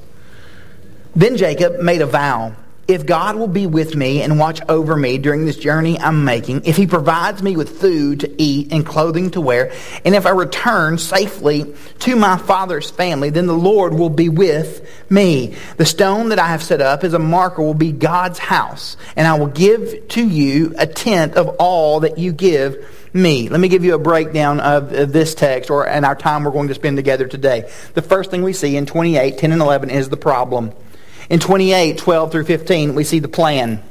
Then 1.16 1.38
Jacob 1.38 1.80
made 1.80 2.02
a 2.02 2.06
vow 2.06 2.56
if 2.88 3.06
God 3.06 3.36
will 3.36 3.48
be 3.48 3.68
with 3.68 3.96
me 3.96 4.22
and 4.22 4.40
watch 4.40 4.62
over 4.70 4.96
me 4.96 5.18
during 5.18 5.46
this 5.46 5.58
journey 5.58 6.00
I'm 6.00 6.24
making, 6.24 6.64
if 6.66 6.78
he 6.78 6.88
provides 6.88 7.44
me 7.44 7.58
with 7.58 7.82
food 7.82 8.22
to 8.22 8.42
eat 8.42 8.72
and 8.72 8.86
clothing 8.86 9.32
to 9.32 9.42
wear, 9.42 9.74
and 10.06 10.16
if 10.16 10.26
I 10.26 10.30
return 10.30 10.98
safely 10.98 11.76
to 12.00 12.16
my 12.16 12.38
father's 12.38 12.90
family, 12.90 13.30
then 13.30 13.46
the 13.46 13.54
Lord 13.54 13.94
will 13.94 14.10
be 14.10 14.30
with 14.30 14.90
me. 15.10 15.56
The 15.76 15.86
stone 15.86 16.30
that 16.30 16.40
I 16.40 16.48
have 16.48 16.64
set 16.64 16.82
up 16.82 17.04
as 17.04 17.14
a 17.14 17.20
marker 17.20 17.62
will 17.62 17.74
be 17.74 17.92
God's 17.92 18.40
house, 18.40 18.96
and 19.16 19.28
I 19.28 19.38
will 19.38 19.48
give 19.48 20.08
to 20.10 20.26
you 20.26 20.74
a 20.78 20.88
tenth 20.88 21.36
of 21.36 21.50
all 21.60 22.02
that 22.02 22.18
you 22.18 22.32
give 22.32 22.86
me. 23.14 23.50
Let 23.50 23.60
me 23.60 23.68
give 23.68 23.84
you 23.84 23.96
a 23.96 24.00
breakdown 24.00 24.60
of, 24.60 24.88
this 24.88 25.36
text 25.36 25.70
or 25.70 25.88
and 25.88 26.06
our 26.06 26.16
time 26.16 26.44
we're 26.44 26.52
going 26.52 26.68
to 26.68 26.74
spend 26.74 26.98
together 26.98 27.28
today. 27.28 27.70
The 27.94 28.02
first 28.02 28.32
thing 28.32 28.44
we 28.44 28.54
see 28.54 28.78
in 28.78 28.86
28, 28.86 29.38
10 29.38 29.52
and 29.52 29.62
11 29.62 29.90
is 29.90 30.10
the 30.10 30.18
problem. 30.18 30.72
In 31.30 31.40
28, 31.40 31.98
12 31.98 32.32
through 32.32 32.46
15, 32.46 32.96
we 32.96 33.04
see 33.04 33.20
the 33.20 33.28
plan. 33.28 33.84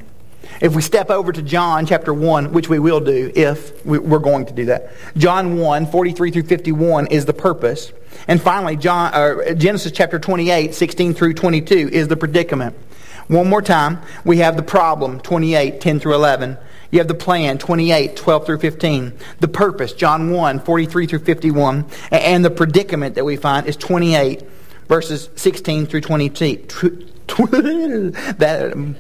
If 0.61 0.75
we 0.75 0.81
step 0.81 1.11
over 1.11 1.33
to 1.33 1.43
John 1.43 1.85
chapter 1.85 2.15
1, 2.15 2.53
which 2.53 2.69
we 2.69 2.79
will 2.79 3.01
do 3.01 3.31
if 3.35 3.85
we're 3.85 4.19
going 4.19 4.47
to 4.47 4.55
do 4.55 4.67
that, 4.67 4.91
John 5.17 5.59
1, 5.59 5.87
43 5.87 6.31
through 6.31 6.43
51 6.45 7.09
is 7.09 7.27
the 7.27 7.35
purpose. 7.35 7.93
And 8.27 8.41
finally, 8.41 8.77
John, 8.77 9.13
uh, 9.13 9.53
Genesis 9.53 9.93
chapter 9.93 10.19
28, 10.19 10.75
16 10.75 11.13
through 11.13 11.35
22 11.35 11.91
is 11.93 12.09
the 12.09 12.17
predicament. 12.17 12.75
One 13.29 13.51
more 13.51 13.61
time, 13.61 13.99
we 14.25 14.39
have 14.39 14.57
the 14.57 14.63
problem, 14.63 15.21
28, 15.21 15.81
10 15.81 16.01
through 16.01 16.15
11. 16.15 16.57
You 16.91 17.01
have 17.01 17.09
the 17.09 17.15
plan, 17.15 17.59
28, 17.59 18.17
12 18.17 18.47
through 18.47 18.59
15. 18.59 19.13
The 19.41 19.49
purpose, 19.49 19.93
John 19.93 20.31
1, 20.31 20.61
43 20.61 21.07
through 21.07 21.19
51. 21.19 21.85
And 22.11 22.45
the 22.45 22.51
predicament 22.51 23.17
that 23.17 23.25
we 23.25 23.37
find 23.37 23.67
is 23.67 23.77
28, 23.77 24.43
verses 24.89 25.29
16 25.35 25.87
through 25.87 26.03
22. 26.03 27.09
That 27.27 28.97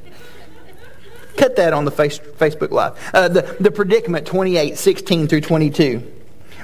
Cut 1.36 1.56
that 1.56 1.72
on 1.72 1.84
the 1.84 1.90
face, 1.90 2.18
Facebook 2.18 2.70
Live. 2.70 2.98
Uh, 3.12 3.28
the, 3.28 3.56
the 3.60 3.70
predicament 3.70 4.26
28, 4.26 4.78
16 4.78 5.28
through 5.28 5.42
22. 5.42 6.12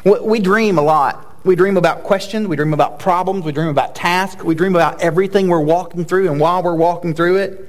We 0.04 0.40
dream 0.40 0.78
a 0.78 0.82
lot. 0.82 1.28
We 1.44 1.56
dream 1.56 1.76
about 1.76 2.04
questions. 2.04 2.48
We 2.48 2.56
dream 2.56 2.72
about 2.72 2.98
problems. 2.98 3.44
We 3.44 3.52
dream 3.52 3.68
about 3.68 3.94
tasks. 3.94 4.42
We 4.42 4.54
dream 4.54 4.74
about 4.74 5.02
everything 5.02 5.48
we're 5.48 5.60
walking 5.60 6.04
through 6.04 6.30
and 6.30 6.40
while 6.40 6.62
we're 6.62 6.74
walking 6.74 7.14
through 7.14 7.36
it. 7.36 7.68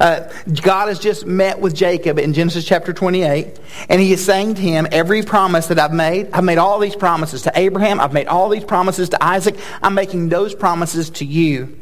Uh, 0.00 0.28
God 0.62 0.88
has 0.88 0.98
just 0.98 1.26
met 1.26 1.60
with 1.60 1.74
Jacob 1.74 2.18
in 2.18 2.32
Genesis 2.32 2.64
chapter 2.64 2.94
28, 2.94 3.60
and 3.90 4.00
he 4.00 4.12
is 4.12 4.24
saying 4.24 4.54
to 4.54 4.62
him, 4.62 4.86
Every 4.90 5.22
promise 5.22 5.66
that 5.66 5.78
I've 5.78 5.92
made, 5.92 6.30
I've 6.32 6.44
made 6.44 6.56
all 6.56 6.78
these 6.78 6.96
promises 6.96 7.42
to 7.42 7.52
Abraham, 7.54 8.00
I've 8.00 8.14
made 8.14 8.26
all 8.26 8.48
these 8.48 8.64
promises 8.64 9.10
to 9.10 9.22
Isaac, 9.22 9.54
I'm 9.82 9.92
making 9.92 10.30
those 10.30 10.54
promises 10.54 11.10
to 11.10 11.26
you. 11.26 11.78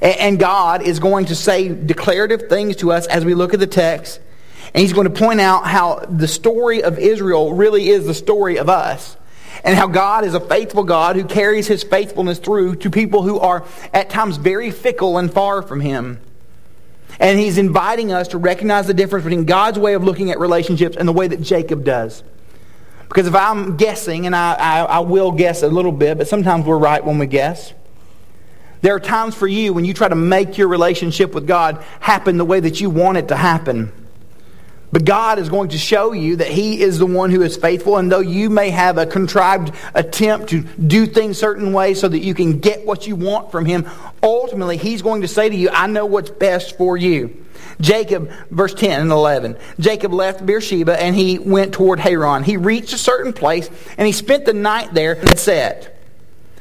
And 0.00 0.38
God 0.38 0.82
is 0.82 0.98
going 0.98 1.26
to 1.26 1.34
say 1.34 1.68
declarative 1.68 2.48
things 2.48 2.76
to 2.76 2.92
us 2.92 3.06
as 3.06 3.24
we 3.24 3.34
look 3.34 3.54
at 3.54 3.60
the 3.60 3.66
text. 3.66 4.20
And 4.74 4.82
he's 4.82 4.92
going 4.92 5.08
to 5.08 5.18
point 5.18 5.40
out 5.40 5.66
how 5.66 6.04
the 6.08 6.28
story 6.28 6.82
of 6.82 6.98
Israel 6.98 7.54
really 7.54 7.88
is 7.88 8.06
the 8.06 8.14
story 8.14 8.58
of 8.58 8.68
us. 8.68 9.16
And 9.64 9.76
how 9.76 9.88
God 9.88 10.24
is 10.24 10.34
a 10.34 10.40
faithful 10.40 10.84
God 10.84 11.16
who 11.16 11.24
carries 11.24 11.66
his 11.66 11.82
faithfulness 11.82 12.38
through 12.38 12.76
to 12.76 12.90
people 12.90 13.22
who 13.22 13.40
are 13.40 13.64
at 13.92 14.10
times 14.10 14.36
very 14.36 14.70
fickle 14.70 15.18
and 15.18 15.32
far 15.32 15.62
from 15.62 15.80
him. 15.80 16.20
And 17.18 17.38
he's 17.38 17.58
inviting 17.58 18.12
us 18.12 18.28
to 18.28 18.38
recognize 18.38 18.86
the 18.86 18.94
difference 18.94 19.24
between 19.24 19.44
God's 19.44 19.78
way 19.78 19.94
of 19.94 20.04
looking 20.04 20.30
at 20.30 20.38
relationships 20.38 20.96
and 20.96 21.08
the 21.08 21.12
way 21.12 21.26
that 21.26 21.42
Jacob 21.42 21.82
does. 21.82 22.22
Because 23.08 23.26
if 23.26 23.34
I'm 23.34 23.76
guessing, 23.76 24.26
and 24.26 24.36
I, 24.36 24.54
I, 24.54 24.80
I 24.82 24.98
will 25.00 25.32
guess 25.32 25.62
a 25.62 25.68
little 25.68 25.92
bit, 25.92 26.18
but 26.18 26.28
sometimes 26.28 26.66
we're 26.66 26.78
right 26.78 27.04
when 27.04 27.18
we 27.18 27.26
guess. 27.26 27.72
There 28.80 28.94
are 28.94 29.00
times 29.00 29.34
for 29.34 29.48
you 29.48 29.72
when 29.72 29.84
you 29.84 29.94
try 29.94 30.08
to 30.08 30.14
make 30.14 30.58
your 30.58 30.68
relationship 30.68 31.34
with 31.34 31.46
God 31.46 31.84
happen 32.00 32.36
the 32.36 32.44
way 32.44 32.60
that 32.60 32.80
you 32.80 32.90
want 32.90 33.18
it 33.18 33.28
to 33.28 33.36
happen. 33.36 33.92
But 34.90 35.04
God 35.04 35.38
is 35.38 35.50
going 35.50 35.70
to 35.70 35.78
show 35.78 36.12
you 36.12 36.36
that 36.36 36.48
He 36.48 36.80
is 36.80 36.98
the 36.98 37.06
one 37.06 37.30
who 37.30 37.42
is 37.42 37.56
faithful, 37.56 37.98
and 37.98 38.10
though 38.10 38.20
you 38.20 38.48
may 38.48 38.70
have 38.70 38.96
a 38.96 39.04
contrived 39.04 39.74
attempt 39.94 40.48
to 40.50 40.60
do 40.62 41.04
things 41.04 41.38
certain 41.38 41.74
ways 41.74 42.00
so 42.00 42.08
that 42.08 42.20
you 42.20 42.32
can 42.32 42.58
get 42.60 42.86
what 42.86 43.06
you 43.06 43.14
want 43.14 43.52
from 43.52 43.66
Him, 43.66 43.86
ultimately 44.22 44.78
He's 44.78 45.02
going 45.02 45.22
to 45.22 45.28
say 45.28 45.48
to 45.48 45.54
you, 45.54 45.68
I 45.70 45.88
know 45.88 46.06
what's 46.06 46.30
best 46.30 46.78
for 46.78 46.96
you. 46.96 47.44
Jacob, 47.80 48.30
verse 48.50 48.72
10 48.74 49.02
and 49.02 49.10
11. 49.10 49.56
Jacob 49.78 50.12
left 50.12 50.44
Beersheba 50.44 51.00
and 51.00 51.14
he 51.14 51.38
went 51.38 51.74
toward 51.74 52.00
Haran. 52.00 52.42
He 52.42 52.56
reached 52.56 52.92
a 52.92 52.98
certain 52.98 53.32
place 53.32 53.68
and 53.96 54.06
he 54.06 54.12
spent 54.12 54.44
the 54.46 54.52
night 54.52 54.94
there 54.94 55.14
and 55.14 55.38
set. 55.38 55.97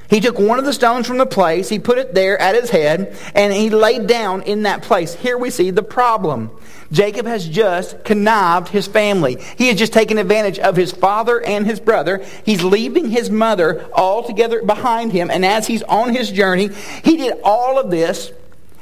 He 0.10 0.22
took 0.22 0.40
one 0.40 0.58
of 0.58 0.66
the 0.66 0.74
stones 0.74 1.06
from 1.06 1.18
the 1.18 1.26
place, 1.26 1.68
he 1.68 1.80
put 1.80 1.98
it 1.98 2.14
there 2.14 2.40
at 2.40 2.56
his 2.56 2.70
head, 2.70 3.18
and 3.36 3.52
he 3.52 3.70
laid 3.70 4.08
down 4.08 4.44
in 4.44 4.64
that 4.64 4.82
place. 4.84 5.14
Here 5.14 5.38
we 5.38 5.50
see 5.50 5.72
the 5.72 5.84
problem. 5.84 6.52
Jacob 6.92 7.26
has 7.26 7.46
just 7.46 8.06
connived 8.06 8.70
his 8.70 8.88
family. 8.88 9.38
He 9.58 9.68
has 9.68 9.78
just 9.78 9.92
taken 9.92 10.18
advantage 10.18 10.60
of 10.60 10.78
his 10.78 10.94
father 10.94 11.42
and 11.42 11.66
his 11.66 11.82
brother. 11.82 12.24
He's 12.46 12.64
leaving 12.64 13.10
his 13.10 13.30
mother 13.30 13.86
altogether 13.94 14.64
behind 14.64 15.12
him, 15.12 15.30
and 15.30 15.46
as 15.46 15.68
he's 15.68 15.84
on 15.84 16.14
his 16.14 16.32
journey, 16.32 16.70
he 17.04 17.18
did 17.18 17.40
all 17.44 17.78
of 17.78 17.92
this. 17.92 18.32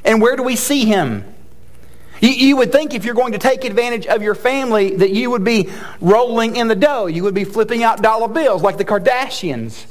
And 0.04 0.22
where 0.22 0.36
do 0.36 0.44
we 0.44 0.54
see 0.54 0.84
him? 0.84 1.24
You, 2.20 2.30
you, 2.30 2.56
would 2.58 2.72
think 2.72 2.94
if 2.94 3.04
you're 3.04 3.14
going 3.14 3.32
to 3.32 3.38
take 3.38 3.64
advantage 3.64 4.06
of 4.06 4.22
your 4.22 4.34
family 4.36 4.96
that 4.96 5.10
you 5.10 5.30
would 5.32 5.44
be 5.44 5.68
rolling 6.00 6.56
in 6.56 6.68
the 6.68 6.76
dough. 6.76 7.06
You 7.06 7.24
would 7.24 7.34
be 7.34 7.44
flipping 7.44 7.82
out 7.82 8.00
dollar 8.00 8.28
bills 8.28 8.62
like 8.62 8.78
the 8.78 8.84
Kardashians. 8.84 9.84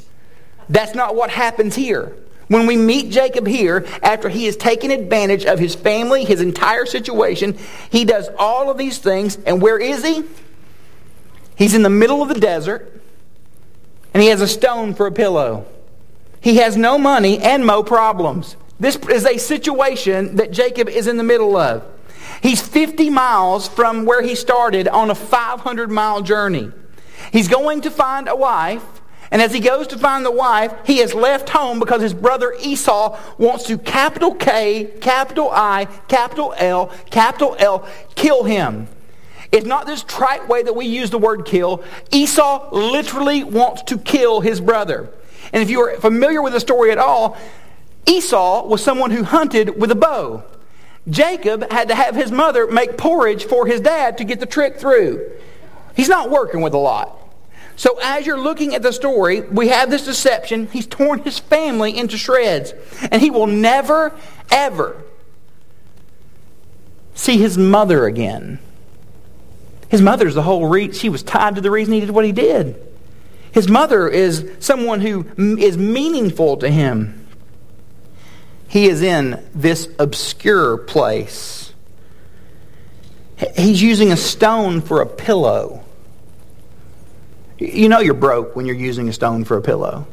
That's 0.68 0.94
not 0.94 1.14
what 1.14 1.30
happens 1.30 1.74
here. 1.74 2.16
When 2.48 2.66
we 2.66 2.76
meet 2.76 3.10
Jacob 3.10 3.46
here, 3.46 3.84
after 4.02 4.28
he 4.28 4.44
has 4.46 4.56
taken 4.56 4.90
advantage 4.90 5.44
of 5.44 5.58
his 5.58 5.74
family, 5.74 6.24
his 6.24 6.40
entire 6.40 6.86
situation, 6.86 7.58
he 7.90 8.04
does 8.04 8.28
all 8.38 8.70
of 8.70 8.78
these 8.78 8.98
things. 8.98 9.36
And 9.46 9.60
where 9.60 9.78
is 9.78 10.04
he? 10.04 10.24
He's 11.56 11.74
in 11.74 11.82
the 11.82 11.90
middle 11.90 12.22
of 12.22 12.28
the 12.28 12.38
desert, 12.38 13.00
and 14.14 14.22
he 14.22 14.28
has 14.28 14.40
a 14.40 14.46
stone 14.46 14.94
for 14.94 15.06
a 15.06 15.12
pillow. 15.12 15.66
He 16.40 16.56
has 16.58 16.76
no 16.76 16.98
money 16.98 17.38
and 17.38 17.66
no 17.66 17.82
problems. 17.82 18.56
This 18.78 18.96
is 19.10 19.24
a 19.24 19.38
situation 19.38 20.36
that 20.36 20.52
Jacob 20.52 20.88
is 20.88 21.06
in 21.06 21.16
the 21.16 21.24
middle 21.24 21.56
of. 21.56 21.82
He's 22.42 22.60
50 22.60 23.10
miles 23.10 23.66
from 23.66 24.04
where 24.04 24.22
he 24.22 24.34
started 24.34 24.86
on 24.86 25.10
a 25.10 25.14
500 25.14 25.90
mile 25.90 26.22
journey. 26.22 26.70
He's 27.32 27.48
going 27.48 27.80
to 27.80 27.90
find 27.90 28.28
a 28.28 28.36
wife 28.36 28.84
and 29.30 29.42
as 29.42 29.52
he 29.52 29.60
goes 29.60 29.86
to 29.88 29.98
find 29.98 30.24
the 30.24 30.30
wife, 30.30 30.72
he 30.84 30.98
has 30.98 31.14
left 31.14 31.48
home 31.48 31.80
because 31.80 32.00
his 32.00 32.14
brother 32.14 32.54
Esau 32.60 33.18
wants 33.38 33.64
to 33.64 33.78
capital 33.78 34.34
K, 34.34 34.92
capital 35.00 35.50
I, 35.50 35.86
capital 36.08 36.54
L, 36.56 36.92
capital 37.10 37.56
L, 37.58 37.88
kill 38.14 38.44
him. 38.44 38.88
It's 39.52 39.66
not 39.66 39.86
this 39.86 40.02
trite 40.02 40.48
way 40.48 40.62
that 40.62 40.74
we 40.74 40.86
use 40.86 41.10
the 41.10 41.18
word 41.18 41.44
kill. 41.44 41.82
Esau 42.12 42.68
literally 42.72 43.44
wants 43.44 43.82
to 43.84 43.98
kill 43.98 44.40
his 44.40 44.60
brother. 44.60 45.08
And 45.52 45.62
if 45.62 45.70
you 45.70 45.80
are 45.80 45.96
familiar 45.96 46.42
with 46.42 46.52
the 46.52 46.60
story 46.60 46.90
at 46.90 46.98
all, 46.98 47.36
Esau 48.06 48.66
was 48.66 48.82
someone 48.82 49.10
who 49.10 49.24
hunted 49.24 49.80
with 49.80 49.90
a 49.90 49.96
bow. 49.96 50.44
Jacob 51.08 51.70
had 51.70 51.88
to 51.88 51.94
have 51.94 52.16
his 52.16 52.32
mother 52.32 52.66
make 52.66 52.98
porridge 52.98 53.44
for 53.44 53.66
his 53.66 53.80
dad 53.80 54.18
to 54.18 54.24
get 54.24 54.40
the 54.40 54.46
trick 54.46 54.78
through. 54.78 55.30
He's 55.94 56.08
not 56.08 56.30
working 56.30 56.60
with 56.60 56.74
a 56.74 56.78
lot. 56.78 57.15
So 57.76 57.98
as 58.02 58.26
you're 58.26 58.40
looking 58.40 58.74
at 58.74 58.82
the 58.82 58.92
story, 58.92 59.42
we 59.42 59.68
have 59.68 59.90
this 59.90 60.04
deception. 60.04 60.66
He's 60.68 60.86
torn 60.86 61.22
his 61.22 61.38
family 61.38 61.96
into 61.96 62.16
shreds. 62.16 62.72
And 63.10 63.20
he 63.20 63.30
will 63.30 63.46
never, 63.46 64.14
ever 64.50 65.02
see 67.14 67.36
his 67.36 67.58
mother 67.58 68.06
again. 68.06 68.58
His 69.88 70.02
mother's 70.02 70.34
the 70.34 70.42
whole 70.42 70.66
reason. 70.66 70.94
She 70.94 71.08
was 71.08 71.22
tied 71.22 71.56
to 71.56 71.60
the 71.60 71.70
reason 71.70 71.94
he 71.94 72.00
did 72.00 72.10
what 72.10 72.24
he 72.24 72.32
did. 72.32 72.82
His 73.52 73.68
mother 73.68 74.08
is 74.08 74.50
someone 74.58 75.00
who 75.00 75.26
is 75.58 75.78
meaningful 75.78 76.56
to 76.58 76.68
him. 76.68 77.26
He 78.68 78.86
is 78.86 79.00
in 79.00 79.42
this 79.54 79.88
obscure 79.98 80.76
place. 80.76 81.72
He's 83.56 83.80
using 83.80 84.12
a 84.12 84.16
stone 84.16 84.80
for 84.80 85.00
a 85.00 85.06
pillow. 85.06 85.85
You 87.58 87.88
know 87.88 88.00
you're 88.00 88.14
broke 88.14 88.54
when 88.54 88.66
you're 88.66 88.76
using 88.76 89.08
a 89.08 89.12
stone 89.12 89.44
for 89.44 89.56
a 89.56 89.62
pillow. 89.62 90.06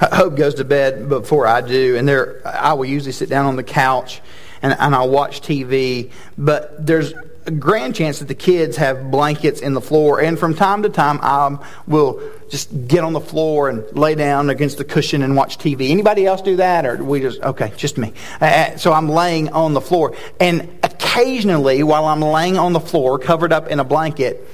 Hope 0.00 0.36
goes 0.36 0.54
to 0.54 0.64
bed 0.64 1.08
before 1.08 1.46
I 1.46 1.60
do, 1.60 1.96
and 1.96 2.06
there 2.06 2.42
I 2.44 2.74
will 2.74 2.84
usually 2.84 3.12
sit 3.12 3.28
down 3.28 3.46
on 3.46 3.56
the 3.56 3.62
couch 3.62 4.20
and, 4.60 4.76
and 4.78 4.94
I'll 4.94 5.08
watch 5.08 5.40
TV. 5.40 6.10
But 6.36 6.84
there's 6.84 7.14
a 7.46 7.50
grand 7.52 7.94
chance 7.94 8.18
that 8.18 8.28
the 8.28 8.34
kids 8.34 8.76
have 8.76 9.10
blankets 9.10 9.60
in 9.60 9.72
the 9.72 9.80
floor, 9.80 10.20
and 10.20 10.36
from 10.36 10.54
time 10.54 10.82
to 10.82 10.88
time 10.88 11.20
I 11.22 11.58
will 11.86 12.20
just 12.50 12.88
get 12.88 13.04
on 13.04 13.12
the 13.12 13.20
floor 13.20 13.70
and 13.70 13.84
lay 13.96 14.16
down 14.16 14.50
against 14.50 14.78
the 14.78 14.84
cushion 14.84 15.22
and 15.22 15.36
watch 15.36 15.58
TV. 15.58 15.90
Anybody 15.90 16.26
else 16.26 16.42
do 16.42 16.56
that, 16.56 16.84
or 16.84 17.02
we 17.02 17.20
just 17.20 17.40
okay, 17.40 17.72
just 17.76 17.98
me? 17.98 18.12
Uh, 18.40 18.46
uh, 18.46 18.76
so 18.76 18.92
I'm 18.92 19.08
laying 19.08 19.50
on 19.50 19.74
the 19.74 19.80
floor, 19.80 20.16
and 20.40 20.76
occasionally 20.82 21.84
while 21.84 22.06
I'm 22.06 22.20
laying 22.20 22.58
on 22.58 22.72
the 22.72 22.80
floor, 22.80 23.18
covered 23.18 23.52
up 23.52 23.68
in 23.68 23.78
a 23.78 23.84
blanket 23.84 24.46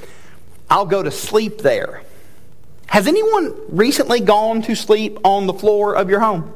I'll 0.73 0.87
go 0.87 1.02
to 1.02 1.11
sleep 1.11 1.59
there. 1.59 2.02
Has 2.87 3.07
anyone 3.07 3.55
recently 3.69 4.21
gone 4.21 4.62
to 4.62 4.75
sleep 4.75 5.19
on 5.23 5.47
the 5.47 5.52
floor 5.52 5.95
of 5.95 6.09
your 6.09 6.21
home? 6.21 6.50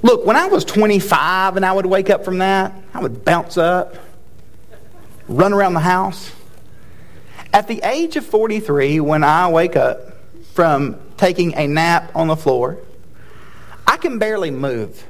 Look, 0.00 0.24
when 0.24 0.36
I 0.36 0.46
was 0.46 0.64
25 0.64 1.56
and 1.56 1.66
I 1.66 1.72
would 1.72 1.84
wake 1.84 2.08
up 2.08 2.24
from 2.24 2.38
that, 2.38 2.72
I 2.94 3.02
would 3.02 3.22
bounce 3.22 3.58
up, 3.58 3.96
run 5.28 5.52
around 5.52 5.74
the 5.74 5.80
house. 5.80 6.32
At 7.52 7.68
the 7.68 7.82
age 7.84 8.16
of 8.16 8.24
43, 8.24 9.00
when 9.00 9.24
I 9.24 9.48
wake 9.48 9.76
up 9.76 10.16
from 10.54 10.98
taking 11.18 11.54
a 11.54 11.66
nap 11.66 12.12
on 12.14 12.28
the 12.28 12.36
floor, 12.36 12.78
I 13.86 13.98
can 13.98 14.18
barely 14.18 14.50
move. 14.50 15.06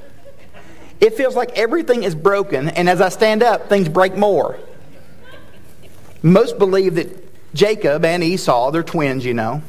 It 0.99 1.13
feels 1.13 1.37
like 1.37 1.57
everything 1.57 2.03
is 2.03 2.15
broken, 2.15 2.67
and 2.67 2.89
as 2.89 2.99
I 2.99 3.07
stand 3.07 3.43
up, 3.43 3.69
things 3.69 3.87
break 3.87 4.17
more. 4.17 4.59
Most 6.25 6.57
believe 6.57 6.95
that 6.95 7.53
Jacob 7.53 8.03
and 8.03 8.23
Esau, 8.23 8.71
they're 8.71 8.81
twins, 8.81 9.23
you 9.23 9.35
know, 9.35 9.61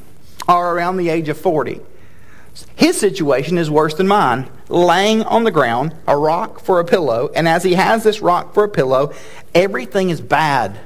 are 0.48 0.74
around 0.74 0.96
the 0.96 1.10
age 1.10 1.28
of 1.28 1.36
40. 1.36 1.82
His 2.74 2.98
situation 2.98 3.58
is 3.58 3.70
worse 3.70 3.92
than 3.92 4.08
mine. 4.08 4.48
Laying 4.70 5.22
on 5.24 5.44
the 5.44 5.50
ground, 5.50 5.94
a 6.08 6.16
rock 6.16 6.60
for 6.60 6.80
a 6.80 6.84
pillow, 6.86 7.30
and 7.36 7.46
as 7.46 7.62
he 7.62 7.74
has 7.74 8.04
this 8.04 8.22
rock 8.22 8.54
for 8.54 8.64
a 8.64 8.70
pillow, 8.70 9.12
everything 9.54 10.08
is 10.08 10.22
bad. 10.22 10.80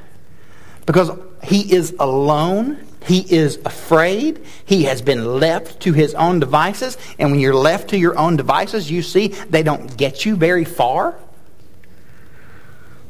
Because 0.87 1.13
he 1.45 1.73
is 1.73 1.95
alone, 2.01 2.85
he 3.07 3.21
is 3.33 3.61
afraid, 3.65 4.45
he 4.65 4.83
has 4.85 5.01
been 5.03 5.39
left 5.39 5.79
to 5.83 5.93
his 5.93 6.15
own 6.15 6.41
devices, 6.41 6.99
and 7.17 7.31
when 7.31 7.39
you're 7.39 7.55
left 7.55 7.91
to 7.91 7.97
your 7.97 8.19
own 8.19 8.37
devices, 8.37 8.91
you 8.91 9.03
see 9.03 9.29
they 9.29 9.63
don't 9.63 9.97
get 9.97 10.27
you 10.27 10.35
very 10.35 10.65
far. 10.65 11.15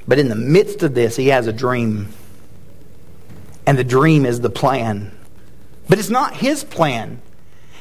But 0.07 0.19
in 0.19 0.29
the 0.29 0.37
midst 0.37 0.83
of 0.83 0.93
this, 0.95 1.17
he 1.17 1.29
has 1.29 1.47
a 1.47 1.55
dream 1.55 2.09
and 3.71 3.79
the 3.79 3.85
dream 3.85 4.27
is 4.27 4.41
the 4.41 4.51
plan. 4.51 5.13
But 5.89 6.01
it's 6.01 6.11
not 6.11 6.35
his 6.35 6.65
plan. 6.65 7.23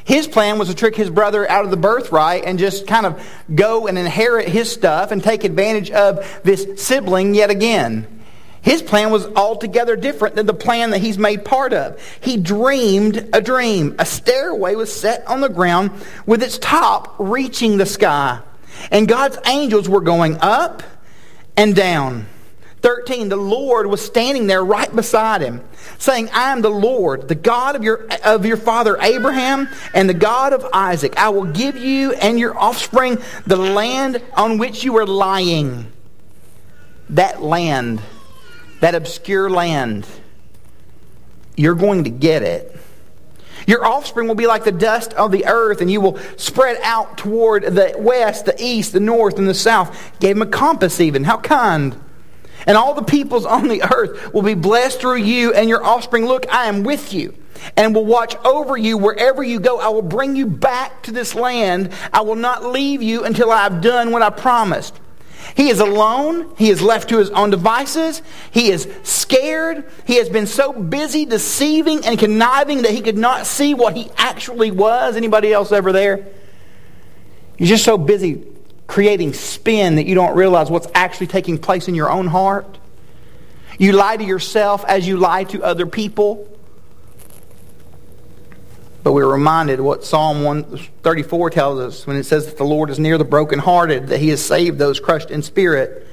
His 0.05 0.27
plan 0.27 0.59
was 0.59 0.67
to 0.67 0.75
trick 0.75 0.95
his 0.95 1.09
brother 1.09 1.49
out 1.49 1.65
of 1.65 1.71
the 1.71 1.77
birthright 1.77 2.43
and 2.45 2.59
just 2.59 2.85
kind 2.85 3.07
of 3.07 3.27
go 3.55 3.87
and 3.87 3.97
inherit 3.97 4.47
his 4.47 4.71
stuff 4.71 5.09
and 5.09 5.23
take 5.23 5.43
advantage 5.43 5.89
of 5.89 6.41
this 6.43 6.79
sibling 6.79 7.33
yet 7.33 7.49
again. 7.49 8.21
His 8.61 8.83
plan 8.83 9.09
was 9.09 9.25
altogether 9.29 9.95
different 9.95 10.35
than 10.35 10.45
the 10.45 10.53
plan 10.53 10.91
that 10.91 10.99
he's 10.99 11.17
made 11.17 11.43
part 11.43 11.73
of. 11.73 11.99
He 12.21 12.37
dreamed 12.37 13.27
a 13.33 13.41
dream. 13.41 13.95
A 13.97 14.05
stairway 14.05 14.75
was 14.75 14.93
set 14.93 15.25
on 15.25 15.41
the 15.41 15.49
ground 15.49 15.89
with 16.27 16.43
its 16.43 16.59
top 16.59 17.15
reaching 17.17 17.77
the 17.77 17.87
sky. 17.87 18.41
And 18.91 19.07
God's 19.07 19.39
angels 19.47 19.89
were 19.89 20.01
going 20.01 20.37
up 20.39 20.83
and 21.57 21.75
down. 21.75 22.27
13, 22.81 23.29
the 23.29 23.35
Lord 23.35 23.87
was 23.87 24.05
standing 24.05 24.47
there 24.47 24.63
right 24.63 24.93
beside 24.95 25.41
him, 25.41 25.61
saying, 25.97 26.29
I 26.31 26.51
am 26.51 26.61
the 26.61 26.69
Lord, 26.69 27.27
the 27.27 27.35
God 27.35 27.75
of 27.75 27.83
your, 27.83 28.07
of 28.23 28.45
your 28.45 28.57
father 28.57 28.97
Abraham 29.01 29.67
and 29.93 30.09
the 30.09 30.13
God 30.13 30.53
of 30.53 30.65
Isaac. 30.73 31.17
I 31.17 31.29
will 31.29 31.45
give 31.45 31.77
you 31.77 32.13
and 32.13 32.39
your 32.39 32.57
offspring 32.57 33.17
the 33.45 33.57
land 33.57 34.21
on 34.33 34.57
which 34.57 34.83
you 34.83 34.97
are 34.97 35.05
lying. 35.05 35.91
That 37.09 37.41
land 37.41 38.01
that 38.79 38.95
obscure 38.95 39.49
land, 39.49 40.07
you're 41.55 41.75
going 41.75 42.05
to 42.05 42.09
get 42.09 42.43
it. 42.43 42.75
Your 43.67 43.85
offspring 43.85 44.27
will 44.27 44.35
be 44.35 44.47
like 44.47 44.63
the 44.63 44.71
dust 44.71 45.13
of 45.13 45.31
the 45.31 45.45
earth, 45.45 45.81
and 45.81 45.91
you 45.91 46.01
will 46.01 46.17
spread 46.37 46.79
out 46.81 47.17
toward 47.17 47.63
the 47.63 47.93
west, 47.97 48.45
the 48.45 48.55
east, 48.57 48.93
the 48.93 48.99
north, 48.99 49.37
and 49.37 49.47
the 49.47 49.53
south. 49.53 50.19
Gave 50.19 50.37
him 50.37 50.41
a 50.41 50.47
compass, 50.47 50.99
even. 50.99 51.25
How 51.25 51.37
kind. 51.37 51.95
And 52.69 52.77
all 52.77 52.93
the 52.93 53.01
peoples 53.01 53.47
on 53.47 53.67
the 53.67 53.81
earth 53.81 54.31
will 54.31 54.43
be 54.43 54.53
blessed 54.53 55.01
through 55.01 55.23
you 55.23 55.55
and 55.55 55.67
your 55.67 55.83
offspring. 55.83 56.27
Look, 56.27 56.45
I 56.53 56.67
am 56.67 56.83
with 56.83 57.15
you 57.15 57.33
and 57.75 57.95
will 57.95 58.05
watch 58.05 58.35
over 58.45 58.77
you 58.77 58.95
wherever 58.95 59.41
you 59.41 59.59
go. 59.59 59.79
I 59.79 59.87
will 59.87 60.03
bring 60.03 60.35
you 60.35 60.45
back 60.45 61.01
to 61.03 61.11
this 61.11 61.33
land. 61.33 61.91
I 62.13 62.21
will 62.21 62.35
not 62.35 62.63
leave 62.63 63.01
you 63.01 63.23
until 63.23 63.51
I 63.51 63.63
have 63.63 63.81
done 63.81 64.11
what 64.11 64.21
I 64.21 64.29
promised. 64.29 64.99
He 65.55 65.69
is 65.69 65.79
alone. 65.79 66.53
He 66.59 66.69
is 66.69 66.79
left 66.79 67.09
to 67.09 67.17
his 67.17 67.31
own 67.31 67.49
devices. 67.49 68.21
He 68.51 68.69
is 68.69 68.87
scared. 69.01 69.89
He 70.05 70.17
has 70.17 70.29
been 70.29 70.45
so 70.45 70.71
busy 70.71 71.25
deceiving 71.25 72.05
and 72.05 72.19
conniving 72.19 72.83
that 72.83 72.91
he 72.91 73.01
could 73.01 73.17
not 73.17 73.47
see 73.47 73.73
what 73.73 73.97
he 73.97 74.11
actually 74.15 74.69
was. 74.69 75.15
Anybody 75.15 75.51
else 75.51 75.71
ever 75.71 75.91
there? 75.91 76.27
You're 77.57 77.67
just 77.67 77.83
so 77.83 77.97
busy 77.97 78.45
creating 78.89 79.33
spin 79.33 79.95
that 79.95 80.07
you 80.07 80.15
don't 80.15 80.35
realize 80.35 80.69
what's 80.69 80.87
actually 80.95 81.27
taking 81.27 81.59
place 81.59 81.87
in 81.87 81.93
your 81.93 82.09
own 82.09 82.25
heart. 82.27 82.79
You 83.77 83.93
lie 83.93 84.17
to 84.17 84.23
yourself 84.23 84.83
as 84.85 85.07
you 85.07 85.17
lie 85.17 85.43
to 85.45 85.63
other 85.63 85.85
people. 85.85 86.47
But 89.03 89.13
we're 89.13 89.31
reminded 89.31 89.79
what 89.79 90.03
Psalm 90.03 90.43
134 90.43 91.49
tells 91.51 91.79
us 91.79 92.07
when 92.07 92.17
it 92.17 92.23
says 92.23 92.47
that 92.47 92.57
the 92.57 92.65
Lord 92.65 92.89
is 92.89 92.99
near 92.99 93.17
the 93.17 93.23
brokenhearted, 93.23 94.07
that 94.07 94.19
he 94.19 94.29
has 94.29 94.43
saved 94.43 94.79
those 94.79 94.99
crushed 94.99 95.29
in 95.29 95.43
spirit. 95.43 96.05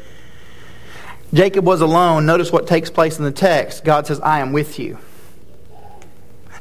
Jacob 1.33 1.65
was 1.65 1.81
alone. 1.81 2.27
Notice 2.27 2.53
what 2.53 2.67
takes 2.67 2.91
place 2.91 3.19
in 3.19 3.25
the 3.25 3.33
text. 3.33 3.85
God 3.85 4.07
says, 4.07 4.21
I 4.21 4.41
am 4.41 4.53
with 4.53 4.79
you. 4.79 4.99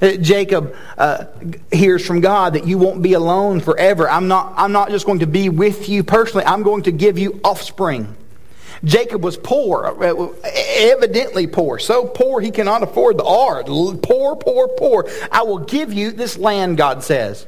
Uh, 0.01 0.13
Jacob 0.17 0.75
uh, 0.97 1.25
hears 1.71 2.05
from 2.05 2.21
God 2.21 2.53
that 2.53 2.67
you 2.67 2.77
won't 2.77 3.01
be 3.01 3.13
alone 3.13 3.59
forever. 3.59 4.09
I'm 4.09 4.27
not, 4.27 4.53
I'm 4.57 4.71
not 4.71 4.89
just 4.89 5.05
going 5.05 5.19
to 5.19 5.27
be 5.27 5.49
with 5.49 5.89
you 5.89 6.03
personally, 6.03 6.45
I'm 6.45 6.63
going 6.63 6.83
to 6.83 6.91
give 6.91 7.17
you 7.17 7.39
offspring. 7.43 8.15
Jacob 8.83 9.23
was 9.23 9.37
poor, 9.37 9.85
uh, 9.85 10.27
evidently 10.43 11.47
poor, 11.47 11.79
so 11.79 12.05
poor 12.05 12.41
he 12.41 12.51
cannot 12.51 12.83
afford 12.83 13.17
the 13.17 13.23
R. 13.23 13.63
Poor, 13.63 14.35
poor, 14.35 14.67
poor. 14.67 15.09
I 15.31 15.43
will 15.43 15.59
give 15.59 15.93
you 15.93 16.11
this 16.11 16.37
land, 16.37 16.77
God 16.77 17.03
says. 17.03 17.47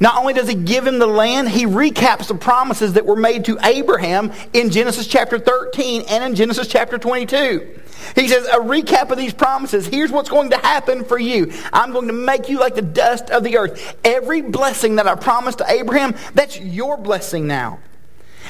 Not 0.00 0.16
only 0.16 0.32
does 0.32 0.48
he 0.48 0.54
give 0.54 0.86
him 0.86 0.98
the 0.98 1.06
land, 1.06 1.48
he 1.48 1.64
recaps 1.64 2.28
the 2.28 2.34
promises 2.34 2.94
that 2.94 3.06
were 3.06 3.16
made 3.16 3.44
to 3.46 3.58
Abraham 3.64 4.32
in 4.52 4.70
Genesis 4.70 5.06
chapter 5.06 5.38
13 5.38 6.04
and 6.08 6.24
in 6.24 6.34
Genesis 6.34 6.68
chapter 6.68 6.98
22. 6.98 7.80
He 8.14 8.28
says, 8.28 8.46
a 8.46 8.58
recap 8.58 9.10
of 9.10 9.18
these 9.18 9.34
promises. 9.34 9.86
Here's 9.86 10.12
what's 10.12 10.28
going 10.28 10.50
to 10.50 10.56
happen 10.58 11.04
for 11.04 11.18
you. 11.18 11.52
I'm 11.72 11.92
going 11.92 12.06
to 12.06 12.12
make 12.12 12.48
you 12.48 12.60
like 12.60 12.74
the 12.74 12.82
dust 12.82 13.30
of 13.30 13.42
the 13.44 13.58
earth. 13.58 13.96
Every 14.04 14.40
blessing 14.40 14.96
that 14.96 15.06
I 15.06 15.14
promised 15.16 15.58
to 15.58 15.70
Abraham, 15.70 16.14
that's 16.34 16.58
your 16.60 16.96
blessing 16.96 17.46
now. 17.46 17.80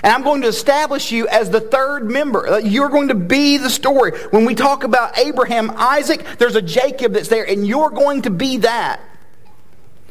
And 0.02 0.12
I'm 0.12 0.22
going 0.22 0.42
to 0.42 0.48
establish 0.48 1.10
you 1.10 1.26
as 1.28 1.50
the 1.50 1.60
third 1.60 2.08
member. 2.08 2.60
You're 2.60 2.88
going 2.88 3.08
to 3.08 3.14
be 3.14 3.56
the 3.56 3.70
story. 3.70 4.12
When 4.30 4.44
we 4.44 4.54
talk 4.54 4.84
about 4.84 5.18
Abraham, 5.18 5.72
Isaac, 5.76 6.24
there's 6.38 6.54
a 6.54 6.62
Jacob 6.62 7.14
that's 7.14 7.28
there, 7.28 7.48
and 7.48 7.66
you're 7.66 7.90
going 7.90 8.22
to 8.22 8.30
be 8.30 8.58
that. 8.58 9.00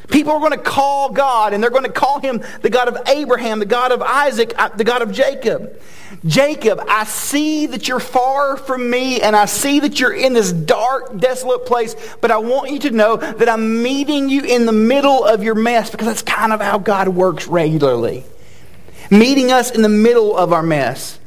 People 0.10 0.34
are 0.34 0.39
going 0.39 0.52
to 0.52 0.58
call 0.58 1.12
God, 1.12 1.54
and 1.54 1.62
they're 1.62 1.70
going 1.70 1.84
to 1.84 1.91
call 1.91 2.20
him 2.20 2.41
the 2.62 2.70
God 2.70 2.88
of 2.88 2.98
Abraham, 3.08 3.60
the 3.60 3.65
God 3.65 3.91
of 3.91 4.02
Isaac, 4.02 4.54
uh, 4.58 4.70
the 4.70 4.84
God 4.84 5.02
of 5.02 5.12
Jacob. 5.12 5.82
Jacob, 6.26 6.80
I 6.88 7.04
see 7.04 7.67
that 7.67 7.88
you're 7.88 8.00
far 8.00 8.56
from 8.56 8.89
me, 8.89 9.22
and 9.22 9.36
I 9.36 9.46
see 9.46 9.82
that 9.82 10.00
you're 10.00 10.13
in 10.13 10.34
this 10.34 10.54
dark, 10.54 11.17
desolate 11.20 11.65
place, 11.65 11.96
but 12.22 12.32
I 12.32 12.38
want 12.38 12.72
you 12.72 12.80
to 12.80 12.91
know 12.91 13.17
that 13.17 13.50
I'm 13.50 13.84
meeting 13.84 14.30
you 14.30 14.43
in 14.43 14.65
the 14.65 14.72
middle 14.72 15.26
of 15.26 15.43
your 15.43 15.56
mess 15.56 15.89
because 15.89 16.08
that's 16.08 16.24
kind 16.24 16.54
of 16.54 16.62
how 16.62 16.78
God 16.78 17.10
works 17.10 17.48
regularly 17.48 18.24
meeting 19.10 19.52
us 19.52 19.72
in 19.72 19.82
the 19.82 19.89
middle 19.89 20.36
of 20.36 20.54
our 20.54 20.63
mess. 20.63 21.20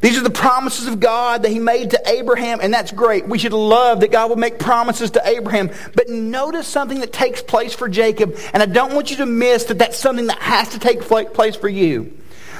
These 0.00 0.16
are 0.16 0.22
the 0.22 0.30
promises 0.30 0.86
of 0.86 1.00
God 1.00 1.42
that 1.42 1.50
He 1.50 1.58
made 1.58 1.90
to 1.90 2.02
Abraham, 2.08 2.60
and 2.62 2.72
that's 2.72 2.92
great. 2.92 3.26
We 3.26 3.38
should 3.38 3.52
love 3.52 4.00
that 4.00 4.12
God 4.12 4.30
would 4.30 4.38
make 4.38 4.58
promises 4.58 5.10
to 5.12 5.28
Abraham. 5.28 5.70
But 5.94 6.08
notice 6.08 6.68
something 6.68 7.00
that 7.00 7.12
takes 7.12 7.42
place 7.42 7.74
for 7.74 7.88
Jacob, 7.88 8.36
and 8.52 8.62
I 8.62 8.66
don't 8.66 8.94
want 8.94 9.10
you 9.10 9.16
to 9.18 9.26
miss 9.26 9.64
that 9.64 9.78
that's 9.78 9.98
something 9.98 10.28
that 10.28 10.38
has 10.38 10.68
to 10.70 10.78
take 10.78 11.00
place 11.02 11.56
for 11.56 11.68
you. 11.68 12.16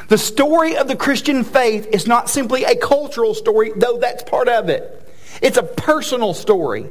The 0.09 0.19
story 0.19 0.77
of 0.77 0.89
the 0.89 0.97
Christian 0.97 1.45
faith 1.45 1.87
is 1.93 2.07
not 2.07 2.29
simply 2.29 2.65
a 2.65 2.75
cultural 2.75 3.35
story, 3.35 3.73
though 3.77 3.99
that's 3.99 4.25
part 4.25 4.49
of 4.49 4.69
it. 4.69 4.98
It's 5.43 5.57
a 5.57 5.63
personal 5.63 6.35
story. 6.35 6.87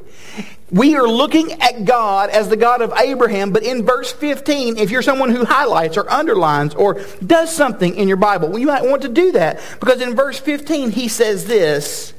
We 0.72 0.96
are 0.96 1.08
looking 1.08 1.54
at 1.62 1.86
God 1.86 2.30
as 2.30 2.50
the 2.50 2.58
God 2.58 2.82
of 2.82 2.94
Abraham, 2.98 3.52
but 3.52 3.64
in 3.64 3.86
verse 3.86 4.12
15, 4.12 4.78
if 4.78 4.92
you're 4.92 5.02
someone 5.02 5.30
who 5.30 5.46
highlights 5.46 5.98
or 5.98 6.10
underlines 6.12 6.76
or 6.76 7.02
does 7.26 7.56
something 7.56 7.96
in 7.96 8.08
your 8.08 8.18
Bible, 8.18 8.50
well, 8.50 8.60
you 8.60 8.68
might 8.68 8.84
want 8.84 9.04
to 9.04 9.10
do 9.10 9.32
that 9.34 9.62
because 9.80 10.02
in 10.02 10.16
verse 10.16 10.40
15 10.40 10.92
he 10.92 11.08
says 11.08 11.46
this 11.46 12.14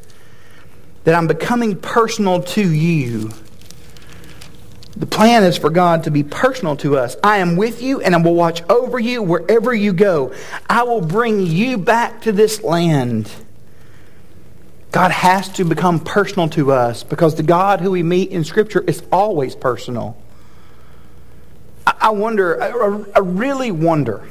that 1.05 1.14
I'm 1.14 1.27
becoming 1.27 1.77
personal 1.77 2.43
to 2.43 2.71
you. 2.71 3.33
The 4.97 5.07
plan 5.07 5.45
is 5.45 5.57
for 5.57 5.71
God 5.71 6.05
to 6.05 6.11
be 6.11 6.25
personal 6.25 6.77
to 6.79 6.99
us. 6.99 7.17
I 7.23 7.38
am 7.38 7.57
with 7.57 7.81
you 7.83 8.01
and 8.01 8.14
I 8.14 8.19
will 8.19 8.35
watch 8.35 8.62
over 8.69 8.99
you 8.99 9.23
wherever 9.23 9.73
you 9.73 9.93
go. 9.93 10.35
I 10.69 10.83
will 10.83 11.01
bring 11.01 11.47
you 11.47 11.79
back 11.79 12.23
to 12.23 12.33
this 12.33 12.62
land. 12.62 13.31
God 14.90 15.11
has 15.11 15.48
to 15.51 15.64
become 15.64 16.01
personal 16.01 16.48
to 16.51 16.72
us 16.72 17.03
because 17.03 17.35
the 17.35 17.42
God 17.42 17.81
who 17.81 17.90
we 17.90 18.03
meet 18.03 18.31
in 18.31 18.44
Scripture 18.44 18.81
is 18.81 19.03
always 19.12 19.55
personal. 19.55 20.16
I 21.87 22.11
wonder, 22.11 22.62
I 22.62 23.18
really 23.20 23.70
wonder, 23.70 24.27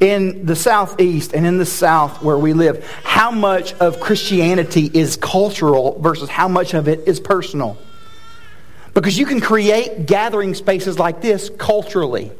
in 0.00 0.46
the 0.46 0.56
Southeast 0.56 1.34
and 1.34 1.44
in 1.44 1.58
the 1.58 1.66
South 1.66 2.22
where 2.22 2.38
we 2.38 2.52
live, 2.52 2.86
how 3.02 3.30
much 3.30 3.74
of 3.74 4.00
Christianity 4.00 4.90
is 4.92 5.16
cultural 5.16 5.98
versus 6.00 6.28
how 6.28 6.48
much 6.48 6.74
of 6.74 6.88
it 6.88 7.06
is 7.06 7.20
personal. 7.20 7.76
Because 8.94 9.18
you 9.18 9.26
can 9.26 9.40
create 9.40 10.06
gathering 10.06 10.54
spaces 10.54 10.98
like 10.98 11.20
this 11.20 11.50
culturally. 11.58 12.32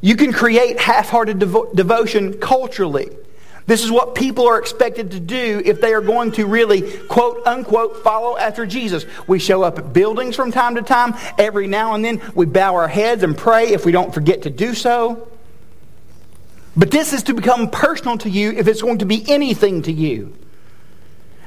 You 0.00 0.16
can 0.16 0.32
create 0.32 0.78
half 0.78 1.08
hearted 1.08 1.38
devo- 1.38 1.74
devotion 1.74 2.38
culturally. 2.38 3.08
This 3.66 3.82
is 3.82 3.90
what 3.90 4.14
people 4.14 4.46
are 4.46 4.58
expected 4.58 5.10
to 5.10 5.20
do 5.20 5.60
if 5.64 5.80
they 5.80 5.92
are 5.92 6.00
going 6.00 6.32
to 6.32 6.46
really, 6.46 6.98
quote 7.08 7.44
unquote, 7.46 8.04
follow 8.04 8.36
after 8.38 8.64
Jesus. 8.64 9.04
We 9.26 9.40
show 9.40 9.62
up 9.62 9.78
at 9.78 9.92
buildings 9.92 10.36
from 10.36 10.52
time 10.52 10.76
to 10.76 10.82
time. 10.82 11.14
Every 11.36 11.66
now 11.66 11.94
and 11.94 12.04
then 12.04 12.22
we 12.34 12.46
bow 12.46 12.76
our 12.76 12.88
heads 12.88 13.24
and 13.24 13.36
pray 13.36 13.72
if 13.72 13.84
we 13.84 13.90
don't 13.90 14.14
forget 14.14 14.42
to 14.42 14.50
do 14.50 14.74
so. 14.74 15.28
But 16.76 16.90
this 16.90 17.12
is 17.12 17.24
to 17.24 17.34
become 17.34 17.70
personal 17.70 18.18
to 18.18 18.30
you 18.30 18.52
if 18.52 18.68
it's 18.68 18.82
going 18.82 18.98
to 18.98 19.06
be 19.06 19.24
anything 19.28 19.82
to 19.82 19.92
you. 19.92 20.32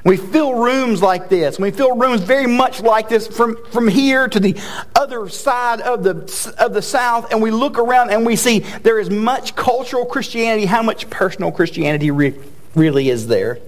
We 0.04 0.16
fill 0.16 0.54
rooms 0.54 1.02
like 1.02 1.28
this. 1.28 1.60
We 1.60 1.72
fill 1.72 1.98
rooms 1.98 2.22
very 2.22 2.48
much 2.48 2.82
like 2.82 3.10
this 3.10 3.28
from, 3.28 3.58
from 3.72 3.88
here 3.88 4.28
to 4.28 4.40
the 4.40 4.58
other 4.96 5.28
side 5.28 5.82
of 5.82 6.04
the, 6.04 6.56
of 6.58 6.74
the 6.74 6.82
South, 6.82 7.32
and 7.32 7.42
we 7.42 7.52
look 7.52 7.78
around 7.78 8.10
and 8.10 8.26
we 8.26 8.36
see 8.36 8.60
there 8.60 9.00
is 9.00 9.10
much 9.10 9.56
cultural 9.56 10.06
Christianity. 10.06 10.66
How 10.66 10.82
much 10.82 11.10
personal 11.10 11.52
Christianity 11.52 12.12
re- 12.12 12.36
really 12.76 13.10
is 13.10 13.28
there? 13.28 13.60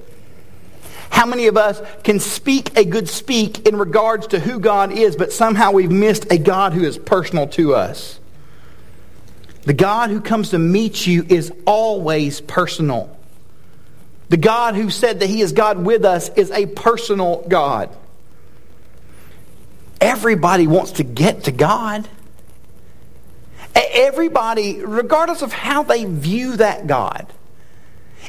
How 1.10 1.26
many 1.26 1.48
of 1.48 1.58
us 1.58 1.82
can 2.04 2.20
speak 2.20 2.78
a 2.78 2.86
good 2.86 3.10
speak 3.10 3.68
in 3.68 3.76
regards 3.76 4.28
to 4.28 4.40
who 4.40 4.60
God 4.60 4.94
is, 4.94 5.18
but 5.18 5.34
somehow 5.34 5.72
we've 5.72 5.92
missed 5.92 6.32
a 6.32 6.38
God 6.38 6.72
who 6.72 6.84
is 6.84 6.98
personal 6.98 7.48
to 7.50 7.76
us? 7.76 8.20
The 9.64 9.74
God 9.74 10.10
who 10.10 10.22
comes 10.22 10.52
to 10.52 10.58
meet 10.58 11.06
you 11.06 11.26
is 11.28 11.52
always 11.66 12.40
personal. 12.40 13.16
The 14.32 14.38
God 14.38 14.76
who 14.76 14.90
said 14.90 15.20
that 15.20 15.28
He 15.28 15.42
is 15.42 15.52
God 15.52 15.84
with 15.84 16.06
us 16.06 16.30
is 16.38 16.52
a 16.52 16.66
personal 16.66 17.44
God. 17.50 17.90
Everybody 20.00 20.68
wants 20.68 20.94
to 20.94 21.04
get 21.04 21.44
to 21.44 21.52
God. 21.52 22.08
everybody, 23.76 24.82
regardless 24.86 25.42
of 25.42 25.52
how 25.52 25.84
they 25.84 26.06
view 26.06 26.56
that 26.58 26.88
God, 26.88 27.28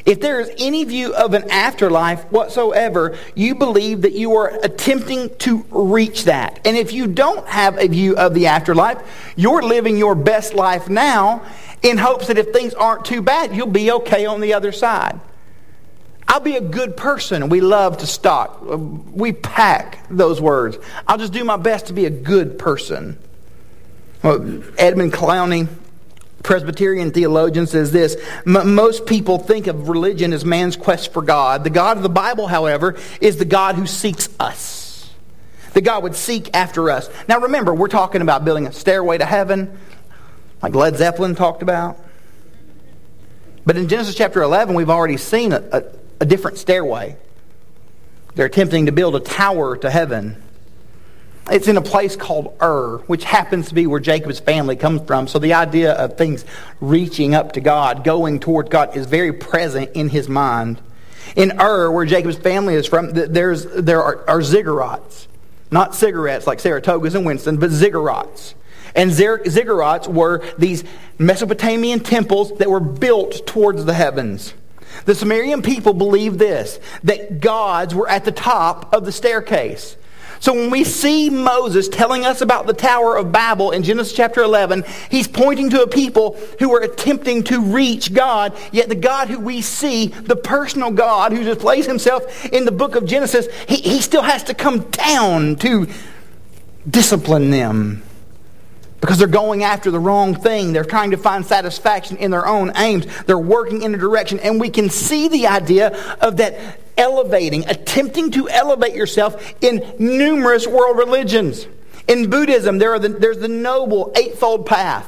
if 0.05 0.19
there 0.19 0.41
is 0.41 0.51
any 0.57 0.83
view 0.83 1.13
of 1.13 1.33
an 1.33 1.49
afterlife 1.49 2.29
whatsoever, 2.29 3.17
you 3.33 3.55
believe 3.55 4.01
that 4.01 4.11
you 4.11 4.35
are 4.35 4.49
attempting 4.61 5.33
to 5.37 5.65
reach 5.71 6.25
that. 6.25 6.59
And 6.65 6.75
if 6.75 6.91
you 6.91 7.07
don't 7.07 7.47
have 7.47 7.77
a 7.77 7.87
view 7.87 8.17
of 8.17 8.33
the 8.33 8.47
afterlife, 8.47 9.33
you're 9.37 9.61
living 9.61 9.97
your 9.97 10.15
best 10.15 10.53
life 10.53 10.89
now 10.89 11.45
in 11.81 11.97
hopes 11.97 12.27
that 12.27 12.37
if 12.37 12.51
things 12.51 12.73
aren't 12.73 13.05
too 13.05 13.21
bad, 13.21 13.55
you'll 13.55 13.67
be 13.67 13.89
okay 13.89 14.25
on 14.25 14.41
the 14.41 14.53
other 14.53 14.73
side. 14.73 15.21
I'll 16.27 16.39
be 16.39 16.55
a 16.55 16.61
good 16.61 16.95
person. 16.97 17.49
We 17.49 17.61
love 17.61 17.99
to 17.99 18.07
stock. 18.07 18.59
We 18.61 19.33
pack 19.33 20.07
those 20.09 20.39
words. 20.39 20.77
I'll 21.07 21.17
just 21.17 21.33
do 21.33 21.43
my 21.43 21.57
best 21.57 21.87
to 21.87 21.93
be 21.93 22.05
a 22.05 22.09
good 22.09 22.57
person. 22.57 23.17
Well, 24.23 24.63
Edmund 24.77 25.11
Clowney, 25.11 25.67
Presbyterian 26.43 27.11
theologian, 27.11 27.67
says 27.67 27.91
this 27.91 28.15
Most 28.45 29.05
people 29.05 29.37
think 29.37 29.67
of 29.67 29.89
religion 29.89 30.31
as 30.33 30.45
man's 30.45 30.75
quest 30.75 31.11
for 31.11 31.21
God. 31.21 31.63
The 31.63 31.69
God 31.69 31.97
of 31.97 32.03
the 32.03 32.09
Bible, 32.09 32.47
however, 32.47 32.95
is 33.19 33.37
the 33.37 33.45
God 33.45 33.75
who 33.75 33.85
seeks 33.85 34.29
us. 34.39 35.11
That 35.73 35.81
God 35.81 36.03
would 36.03 36.15
seek 36.15 36.55
after 36.55 36.89
us. 36.89 37.09
Now 37.27 37.41
remember, 37.41 37.73
we're 37.73 37.87
talking 37.87 38.21
about 38.21 38.45
building 38.45 38.67
a 38.67 38.71
stairway 38.71 39.17
to 39.17 39.25
heaven, 39.25 39.77
like 40.61 40.75
Led 40.75 40.95
Zeppelin 40.97 41.35
talked 41.35 41.63
about. 41.63 41.99
But 43.65 43.77
in 43.77 43.87
Genesis 43.87 44.15
chapter 44.15 44.41
11, 44.41 44.75
we've 44.75 44.89
already 44.89 45.17
seen 45.17 45.51
a, 45.51 45.63
a, 45.71 45.83
a 46.23 46.25
different 46.25 46.57
stairway. 46.57 47.17
They're 48.35 48.45
attempting 48.45 48.85
to 48.85 48.93
build 48.93 49.13
a 49.15 49.19
tower 49.19 49.75
to 49.75 49.89
heaven. 49.89 50.41
It's 51.51 51.67
in 51.67 51.75
a 51.75 51.81
place 51.81 52.15
called 52.15 52.55
Ur, 52.61 52.99
which 53.07 53.25
happens 53.25 53.67
to 53.67 53.75
be 53.75 53.87
where 53.87 53.99
Jacob's 53.99 54.39
family 54.39 54.77
comes 54.77 55.05
from. 55.05 55.27
So 55.27 55.37
the 55.37 55.55
idea 55.55 55.91
of 55.91 56.17
things 56.17 56.45
reaching 56.79 57.35
up 57.35 57.51
to 57.51 57.61
God, 57.61 58.05
going 58.05 58.39
toward 58.39 58.69
God, 58.69 58.95
is 58.95 59.05
very 59.05 59.33
present 59.33 59.91
in 59.95 60.07
his 60.07 60.29
mind. 60.29 60.79
In 61.35 61.59
Ur, 61.59 61.91
where 61.91 62.05
Jacob's 62.05 62.37
family 62.37 62.75
is 62.75 62.87
from, 62.87 63.11
there's, 63.11 63.65
there 63.65 64.01
are, 64.01 64.23
are 64.29 64.39
ziggurats. 64.39 65.27
Not 65.71 65.93
cigarettes 65.93 66.47
like 66.47 66.59
Saratogas 66.59 67.15
and 67.15 67.25
Winston, 67.25 67.57
but 67.57 67.71
ziggurats. 67.71 68.53
And 68.95 69.11
ziggurats 69.11 70.07
were 70.07 70.41
these 70.57 70.85
Mesopotamian 71.17 71.99
temples 71.99 72.57
that 72.59 72.69
were 72.69 72.79
built 72.79 73.45
towards 73.45 73.83
the 73.83 73.93
heavens. 73.93 74.53
The 75.05 75.15
Sumerian 75.15 75.61
people 75.61 75.93
believed 75.93 76.39
this 76.39 76.79
that 77.03 77.39
gods 77.39 77.93
were 77.93 78.09
at 78.09 78.25
the 78.25 78.31
top 78.31 78.93
of 78.93 79.05
the 79.05 79.11
staircase. 79.11 79.97
So 80.43 80.53
when 80.53 80.71
we 80.71 80.83
see 80.83 81.29
Moses 81.29 81.87
telling 81.87 82.25
us 82.25 82.41
about 82.41 82.67
the 82.67 82.73
Tower 82.73 83.15
of 83.15 83.31
Babel 83.31 83.71
in 83.71 83.81
Genesis 83.81 84.11
chapter 84.11 84.41
11, 84.41 84.83
he's 85.09 85.25
pointing 85.25 85.69
to 85.69 85.83
a 85.83 85.87
people 85.87 86.37
who 86.59 86.73
are 86.75 86.81
attempting 86.81 87.43
to 87.45 87.61
reach 87.61 88.13
God, 88.13 88.53
yet 88.73 88.89
the 88.89 88.95
God 88.95 89.29
who 89.29 89.39
we 89.39 89.61
see, 89.61 90.07
the 90.07 90.35
personal 90.35 90.91
God 90.91 91.31
who 91.31 91.45
displays 91.45 91.85
himself 91.85 92.45
in 92.47 92.65
the 92.65 92.73
book 92.73 92.95
of 92.95 93.05
Genesis, 93.05 93.47
he, 93.69 93.77
he 93.77 94.01
still 94.01 94.21
has 94.21 94.43
to 94.43 94.53
come 94.53 94.79
down 94.91 95.55
to 95.57 95.87
discipline 96.89 97.49
them 97.49 98.03
because 99.03 99.17
they're 99.17 99.27
going 99.27 99.65
after 99.65 99.91
the 99.91 99.99
wrong 99.99 100.33
thing. 100.33 100.71
They're 100.71 100.85
trying 100.85 101.11
to 101.11 101.17
find 101.17 101.45
satisfaction 101.45 102.15
in 102.15 102.31
their 102.31 102.47
own 102.47 102.71
aims. 102.77 103.05
They're 103.23 103.37
working 103.37 103.81
in 103.81 103.93
a 103.93 103.97
direction. 103.97 104.39
And 104.39 104.61
we 104.61 104.69
can 104.69 104.89
see 104.89 105.27
the 105.27 105.47
idea 105.47 106.15
of 106.21 106.37
that 106.37 106.79
elevating, 106.97 107.67
attempting 107.67 108.31
to 108.31 108.47
elevate 108.47 108.95
yourself 108.95 109.55
in 109.59 109.93
numerous 109.99 110.65
world 110.65 110.97
religions. 110.97 111.67
In 112.07 112.29
Buddhism, 112.29 112.77
there 112.77 112.97
the, 112.97 113.09
there's 113.09 113.39
the 113.39 113.49
noble 113.49 114.13
eightfold 114.15 114.65
path 114.65 115.05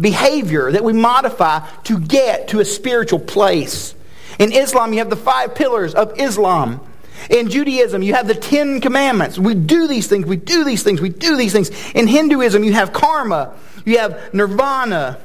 behavior 0.00 0.72
that 0.72 0.82
we 0.82 0.94
modify 0.94 1.58
to 1.82 2.00
get 2.00 2.48
to 2.48 2.60
a 2.60 2.64
spiritual 2.64 3.18
place. 3.18 3.94
In 4.38 4.50
Islam, 4.50 4.94
you 4.94 5.00
have 5.00 5.10
the 5.10 5.16
five 5.16 5.54
pillars 5.54 5.94
of 5.94 6.18
Islam. 6.18 6.80
In 7.28 7.50
Judaism, 7.50 8.02
you 8.02 8.14
have 8.14 8.26
the 8.26 8.34
Ten 8.34 8.80
Commandments. 8.80 9.38
We 9.38 9.54
do 9.54 9.86
these 9.86 10.06
things, 10.06 10.26
we 10.26 10.36
do 10.36 10.64
these 10.64 10.82
things, 10.82 11.00
we 11.00 11.10
do 11.10 11.36
these 11.36 11.52
things. 11.52 11.70
In 11.94 12.06
Hinduism, 12.06 12.64
you 12.64 12.72
have 12.72 12.92
karma, 12.92 13.54
you 13.84 13.98
have 13.98 14.32
nirvana. 14.32 15.20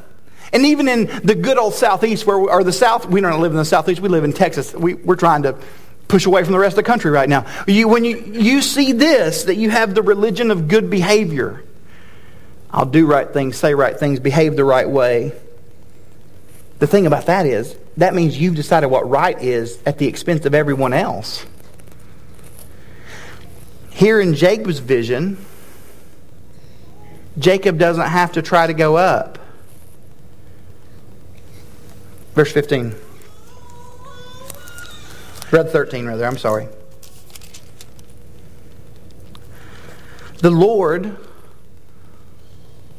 And 0.51 0.65
even 0.65 0.87
in 0.87 1.05
the 1.23 1.35
good 1.35 1.57
old 1.57 1.73
Southeast, 1.73 2.25
where, 2.25 2.37
or 2.37 2.63
the 2.63 2.73
South, 2.73 3.05
we 3.05 3.21
don't 3.21 3.41
live 3.41 3.51
in 3.51 3.57
the 3.57 3.65
Southeast, 3.65 4.01
we 4.01 4.09
live 4.09 4.23
in 4.23 4.33
Texas. 4.33 4.73
We, 4.73 4.93
we're 4.93 5.15
trying 5.15 5.43
to 5.43 5.57
push 6.07 6.25
away 6.25 6.43
from 6.43 6.53
the 6.53 6.59
rest 6.59 6.73
of 6.73 6.77
the 6.77 6.83
country 6.83 7.11
right 7.11 7.27
now. 7.27 7.45
You, 7.67 7.87
when 7.87 8.05
you, 8.05 8.17
you 8.17 8.61
see 8.61 8.91
this, 8.91 9.45
that 9.45 9.55
you 9.55 9.69
have 9.69 9.95
the 9.95 10.01
religion 10.01 10.51
of 10.51 10.67
good 10.67 10.89
behavior. 10.89 11.63
I'll 12.71 12.85
do 12.85 13.05
right 13.05 13.31
things, 13.31 13.57
say 13.57 13.73
right 13.73 13.97
things, 13.97 14.19
behave 14.19 14.55
the 14.55 14.65
right 14.65 14.89
way. 14.89 15.33
The 16.79 16.87
thing 16.87 17.05
about 17.07 17.27
that 17.27 17.45
is, 17.45 17.75
that 17.97 18.13
means 18.13 18.37
you've 18.37 18.55
decided 18.55 18.87
what 18.87 19.09
right 19.09 19.41
is 19.41 19.79
at 19.85 19.97
the 19.97 20.07
expense 20.07 20.45
of 20.45 20.53
everyone 20.53 20.93
else. 20.93 21.45
Here 23.95 24.19
in 24.19 24.33
Jacob's 24.33 24.79
vision, 24.79 25.37
Jacob 27.39 27.77
doesn't 27.77 28.07
have 28.07 28.33
to 28.33 28.41
try 28.41 28.67
to 28.67 28.73
go 28.73 28.97
up. 28.97 29.39
Verse 32.33 32.51
15. 32.51 32.93
Read 35.49 35.69
13, 35.69 36.05
rather. 36.07 36.25
I'm 36.25 36.37
sorry. 36.37 36.67
The 40.39 40.51
Lord 40.51 41.15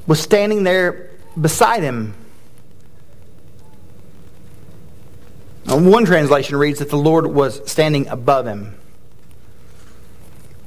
was 0.07 0.19
standing 0.19 0.63
there 0.63 1.11
beside 1.39 1.83
him. 1.83 2.15
One 5.67 6.07
translation 6.07 6.57
reads 6.57 6.79
that 6.79 6.89
the 6.89 6.97
Lord 6.97 7.27
was 7.27 7.61
standing 7.71 8.09
above 8.09 8.47
him. 8.47 8.79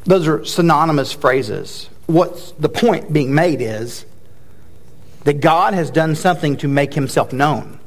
Those 0.10 0.28
are 0.28 0.44
synonymous 0.44 1.14
phrases. 1.14 1.88
What's 2.08 2.54
the 2.54 2.68
point 2.68 3.14
being 3.14 3.36
made 3.36 3.62
is 3.62 4.08
that 5.24 5.40
God 5.40 5.76
has 5.76 5.92
done 5.92 6.16
something 6.16 6.58
to 6.58 6.68
make 6.68 6.96
himself 6.96 7.32
known. 7.32 7.80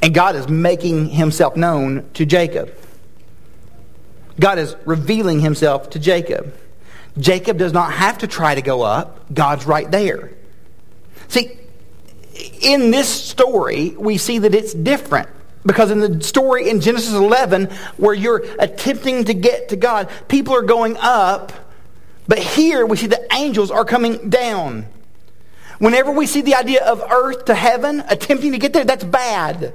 And 0.00 0.14
God 0.14 0.36
is 0.36 0.48
making 0.48 1.10
himself 1.10 1.54
known 1.54 2.08
to 2.14 2.24
Jacob. 2.24 2.74
God 4.40 4.58
is 4.58 4.74
revealing 4.86 5.40
himself 5.40 5.90
to 5.90 5.98
Jacob. 5.98 6.56
Jacob 7.18 7.58
does 7.58 7.74
not 7.74 7.92
have 7.92 8.16
to 8.18 8.26
try 8.26 8.54
to 8.54 8.62
go 8.62 8.80
up, 8.80 9.34
God's 9.34 9.66
right 9.66 9.90
there. 9.90 10.30
See, 11.28 11.58
in 12.62 12.90
this 12.90 13.10
story, 13.10 13.90
we 13.98 14.16
see 14.16 14.38
that 14.38 14.54
it's 14.54 14.72
different. 14.72 15.28
Because 15.64 15.90
in 15.90 16.00
the 16.00 16.22
story 16.22 16.68
in 16.68 16.80
Genesis 16.80 17.14
11, 17.14 17.66
where 17.96 18.14
you're 18.14 18.44
attempting 18.58 19.24
to 19.24 19.34
get 19.34 19.68
to 19.68 19.76
God, 19.76 20.10
people 20.28 20.54
are 20.54 20.62
going 20.62 20.96
up, 20.98 21.52
but 22.26 22.38
here 22.38 22.84
we 22.84 22.96
see 22.96 23.06
the 23.06 23.26
angels 23.34 23.70
are 23.70 23.84
coming 23.84 24.28
down. 24.28 24.86
Whenever 25.78 26.10
we 26.12 26.26
see 26.26 26.42
the 26.42 26.54
idea 26.54 26.84
of 26.84 27.00
earth 27.00 27.46
to 27.46 27.54
heaven, 27.54 28.02
attempting 28.08 28.52
to 28.52 28.58
get 28.58 28.72
there, 28.72 28.84
that's 28.84 29.04
bad. 29.04 29.74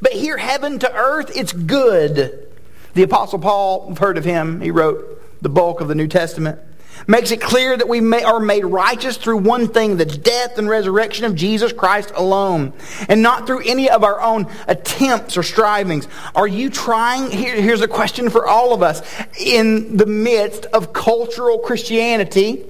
But 0.00 0.12
here, 0.12 0.36
heaven 0.36 0.78
to 0.80 0.94
earth, 0.94 1.34
it's 1.34 1.52
good. 1.52 2.46
The 2.94 3.02
Apostle 3.02 3.38
Paul, 3.38 3.88
we've 3.88 3.98
heard 3.98 4.18
of 4.18 4.24
him, 4.24 4.60
he 4.60 4.70
wrote 4.70 5.22
the 5.42 5.48
bulk 5.48 5.80
of 5.80 5.88
the 5.88 5.94
New 5.94 6.08
Testament 6.08 6.58
makes 7.06 7.30
it 7.30 7.40
clear 7.40 7.76
that 7.76 7.88
we 7.88 8.00
may, 8.00 8.22
are 8.22 8.40
made 8.40 8.64
righteous 8.64 9.16
through 9.16 9.38
one 9.38 9.68
thing, 9.68 9.96
the 9.96 10.04
death 10.04 10.58
and 10.58 10.68
resurrection 10.68 11.24
of 11.24 11.34
Jesus 11.34 11.72
Christ 11.72 12.12
alone, 12.14 12.72
and 13.08 13.22
not 13.22 13.46
through 13.46 13.62
any 13.64 13.88
of 13.88 14.02
our 14.02 14.20
own 14.20 14.46
attempts 14.66 15.36
or 15.36 15.42
strivings. 15.42 16.08
Are 16.34 16.48
you 16.48 16.70
trying? 16.70 17.30
Here, 17.30 17.60
here's 17.60 17.80
a 17.80 17.88
question 17.88 18.30
for 18.30 18.46
all 18.46 18.74
of 18.74 18.82
us. 18.82 19.02
In 19.38 19.96
the 19.96 20.06
midst 20.06 20.66
of 20.66 20.92
cultural 20.92 21.58
Christianity, 21.58 22.64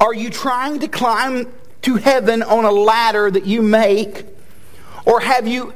are 0.00 0.14
you 0.14 0.30
trying 0.30 0.80
to 0.80 0.88
climb 0.88 1.52
to 1.82 1.96
heaven 1.96 2.42
on 2.42 2.64
a 2.64 2.70
ladder 2.70 3.30
that 3.30 3.46
you 3.46 3.62
make, 3.62 4.26
or 5.04 5.20
have 5.20 5.46
you 5.46 5.72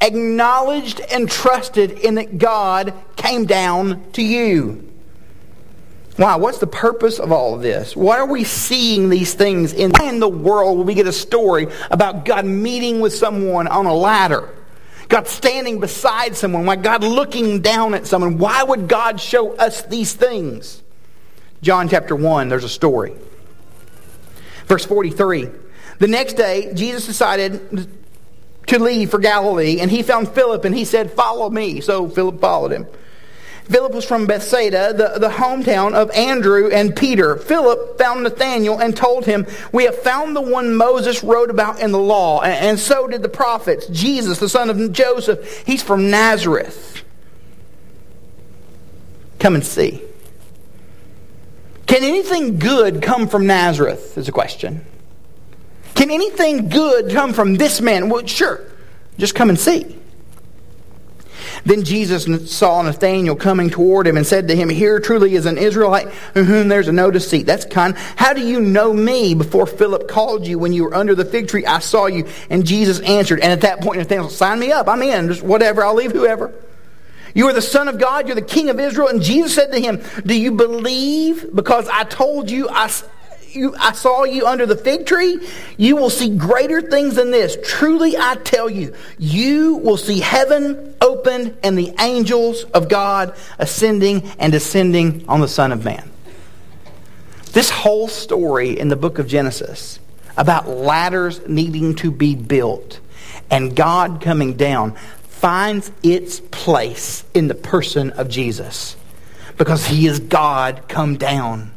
acknowledged 0.00 1.00
and 1.00 1.30
trusted 1.30 1.90
in 1.90 2.14
that 2.14 2.38
God 2.38 2.94
came 3.16 3.44
down 3.46 4.10
to 4.12 4.22
you? 4.22 4.89
Why? 6.20 6.36
What's 6.36 6.58
the 6.58 6.66
purpose 6.66 7.18
of 7.18 7.32
all 7.32 7.54
of 7.54 7.62
this? 7.62 7.96
Why 7.96 8.18
are 8.18 8.26
we 8.26 8.44
seeing 8.44 9.08
these 9.08 9.32
things 9.32 9.72
in, 9.72 9.90
in 10.02 10.20
the 10.20 10.28
world 10.28 10.76
when 10.76 10.86
we 10.86 10.92
get 10.92 11.06
a 11.06 11.14
story 11.14 11.68
about 11.90 12.26
God 12.26 12.44
meeting 12.44 13.00
with 13.00 13.14
someone 13.14 13.66
on 13.66 13.86
a 13.86 13.94
ladder? 13.94 14.50
God 15.08 15.26
standing 15.26 15.80
beside 15.80 16.36
someone, 16.36 16.66
why 16.66 16.76
God 16.76 17.02
looking 17.02 17.62
down 17.62 17.94
at 17.94 18.06
someone. 18.06 18.36
Why 18.36 18.62
would 18.62 18.86
God 18.86 19.18
show 19.18 19.56
us 19.56 19.80
these 19.84 20.12
things? 20.12 20.82
John 21.62 21.88
chapter 21.88 22.14
1, 22.14 22.50
there's 22.50 22.64
a 22.64 22.68
story. 22.68 23.14
Verse 24.66 24.84
43. 24.84 25.48
The 26.00 26.06
next 26.06 26.34
day, 26.34 26.70
Jesus 26.74 27.06
decided 27.06 27.88
to 28.66 28.78
leave 28.78 29.10
for 29.10 29.18
Galilee, 29.20 29.80
and 29.80 29.90
he 29.90 30.02
found 30.02 30.28
Philip, 30.28 30.66
and 30.66 30.74
he 30.74 30.84
said, 30.84 31.12
Follow 31.12 31.48
me. 31.48 31.80
So 31.80 32.10
Philip 32.10 32.42
followed 32.42 32.72
him. 32.72 32.86
Philip 33.70 33.92
was 33.92 34.04
from 34.04 34.26
Bethsaida, 34.26 34.92
the, 34.92 35.20
the 35.20 35.28
hometown 35.28 35.94
of 35.94 36.10
Andrew 36.10 36.70
and 36.70 36.94
Peter. 36.94 37.36
Philip 37.36 37.98
found 37.98 38.24
Nathanael 38.24 38.80
and 38.80 38.96
told 38.96 39.26
him, 39.26 39.46
We 39.72 39.84
have 39.84 39.96
found 39.96 40.34
the 40.34 40.40
one 40.40 40.74
Moses 40.74 41.22
wrote 41.22 41.50
about 41.50 41.78
in 41.78 41.92
the 41.92 41.98
law, 41.98 42.40
and, 42.40 42.52
and 42.52 42.78
so 42.80 43.06
did 43.06 43.22
the 43.22 43.28
prophets, 43.28 43.86
Jesus, 43.86 44.40
the 44.40 44.48
son 44.48 44.70
of 44.70 44.92
Joseph. 44.92 45.62
He's 45.64 45.84
from 45.84 46.10
Nazareth. 46.10 47.04
Come 49.38 49.54
and 49.54 49.64
see. 49.64 50.02
Can 51.86 52.02
anything 52.02 52.58
good 52.58 53.02
come 53.02 53.28
from 53.28 53.46
Nazareth? 53.46 54.18
Is 54.18 54.28
a 54.28 54.32
question. 54.32 54.84
Can 55.94 56.10
anything 56.10 56.68
good 56.68 57.12
come 57.12 57.32
from 57.32 57.54
this 57.54 57.80
man? 57.80 58.08
Well, 58.08 58.26
sure. 58.26 58.64
Just 59.16 59.36
come 59.36 59.48
and 59.48 59.58
see. 59.58 59.99
Then 61.64 61.84
Jesus 61.84 62.26
saw 62.50 62.82
Nathanael 62.82 63.36
coming 63.36 63.70
toward 63.70 64.06
him 64.06 64.16
and 64.16 64.26
said 64.26 64.48
to 64.48 64.56
him, 64.56 64.68
Here 64.68 65.00
truly 65.00 65.34
is 65.34 65.46
an 65.46 65.58
Israelite 65.58 66.08
in 66.34 66.44
whom 66.44 66.68
there's 66.68 66.88
no 66.88 67.10
deceit. 67.10 67.46
That's 67.46 67.64
kind. 67.64 67.96
How 68.16 68.32
do 68.32 68.40
you 68.40 68.60
know 68.60 68.92
me? 68.92 69.34
Before 69.34 69.66
Philip 69.66 70.08
called 70.08 70.46
you 70.46 70.58
when 70.58 70.72
you 70.72 70.84
were 70.84 70.94
under 70.94 71.14
the 71.14 71.24
fig 71.24 71.48
tree, 71.48 71.66
I 71.66 71.78
saw 71.80 72.06
you. 72.06 72.26
And 72.48 72.66
Jesus 72.66 73.00
answered. 73.00 73.40
And 73.40 73.52
at 73.52 73.62
that 73.62 73.80
point, 73.80 73.98
Nathanael, 73.98 74.30
sign 74.30 74.58
me 74.58 74.72
up. 74.72 74.88
I'm 74.88 75.02
in. 75.02 75.28
Just 75.28 75.42
whatever. 75.42 75.84
I'll 75.84 75.94
leave 75.94 76.12
whoever. 76.12 76.52
You 77.34 77.46
are 77.48 77.52
the 77.52 77.62
Son 77.62 77.88
of 77.88 77.98
God. 77.98 78.26
You're 78.26 78.34
the 78.34 78.42
King 78.42 78.70
of 78.70 78.80
Israel. 78.80 79.08
And 79.08 79.22
Jesus 79.22 79.54
said 79.54 79.72
to 79.72 79.80
him, 79.80 80.02
Do 80.24 80.38
you 80.38 80.52
believe 80.52 81.54
because 81.54 81.88
I 81.88 82.04
told 82.04 82.50
you 82.50 82.68
I 82.68 82.90
you, 83.54 83.74
I 83.78 83.92
saw 83.92 84.24
you 84.24 84.46
under 84.46 84.66
the 84.66 84.76
fig 84.76 85.06
tree, 85.06 85.46
you 85.76 85.96
will 85.96 86.10
see 86.10 86.36
greater 86.36 86.80
things 86.82 87.16
than 87.16 87.30
this. 87.30 87.56
Truly, 87.64 88.16
I 88.16 88.36
tell 88.36 88.70
you, 88.70 88.94
you 89.18 89.76
will 89.76 89.96
see 89.96 90.20
heaven 90.20 90.94
opened 91.00 91.56
and 91.62 91.76
the 91.76 91.94
angels 92.00 92.64
of 92.64 92.88
God 92.88 93.34
ascending 93.58 94.22
and 94.38 94.52
descending 94.52 95.24
on 95.28 95.40
the 95.40 95.48
Son 95.48 95.72
of 95.72 95.84
Man. 95.84 96.10
This 97.52 97.70
whole 97.70 98.08
story 98.08 98.78
in 98.78 98.88
the 98.88 98.96
book 98.96 99.18
of 99.18 99.26
Genesis 99.26 99.98
about 100.36 100.68
ladders 100.68 101.46
needing 101.48 101.96
to 101.96 102.10
be 102.10 102.34
built 102.36 103.00
and 103.50 103.74
God 103.74 104.20
coming 104.20 104.54
down 104.54 104.94
finds 105.22 105.90
its 106.02 106.40
place 106.40 107.24
in 107.34 107.48
the 107.48 107.54
person 107.54 108.10
of 108.10 108.28
Jesus 108.28 108.96
because 109.56 109.86
he 109.86 110.06
is 110.06 110.20
God 110.20 110.84
come 110.88 111.16
down. 111.16 111.72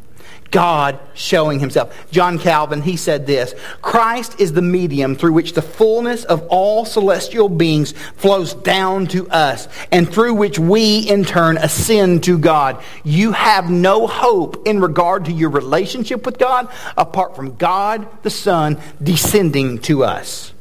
God 0.54 1.00
showing 1.16 1.60
himself. 1.60 2.10
John 2.12 2.38
Calvin, 2.38 2.84
he 2.84 2.96
said 2.96 3.26
this 3.26 3.56
Christ 3.82 4.40
is 4.40 4.54
the 4.54 4.62
medium 4.62 5.16
through 5.16 5.34
which 5.34 5.54
the 5.54 5.64
fullness 5.64 6.24
of 6.24 6.46
all 6.48 6.86
celestial 6.86 7.50
beings 7.50 7.92
flows 7.92 8.54
down 8.54 9.08
to 9.08 9.28
us, 9.30 9.68
and 9.92 10.08
through 10.08 10.36
which 10.36 10.60
we, 10.60 11.00
in 11.00 11.26
turn, 11.26 11.58
ascend 11.58 12.24
to 12.26 12.38
God. 12.38 12.82
You 13.04 13.32
have 13.32 13.70
no 13.70 14.06
hope 14.06 14.68
in 14.68 14.80
regard 14.80 15.26
to 15.26 15.32
your 15.32 15.50
relationship 15.50 16.24
with 16.24 16.38
God 16.38 16.70
apart 16.96 17.36
from 17.36 17.56
God 17.56 18.08
the 18.22 18.30
Son 18.30 18.80
descending 19.02 19.80
to 19.80 20.04
us. 20.04 20.54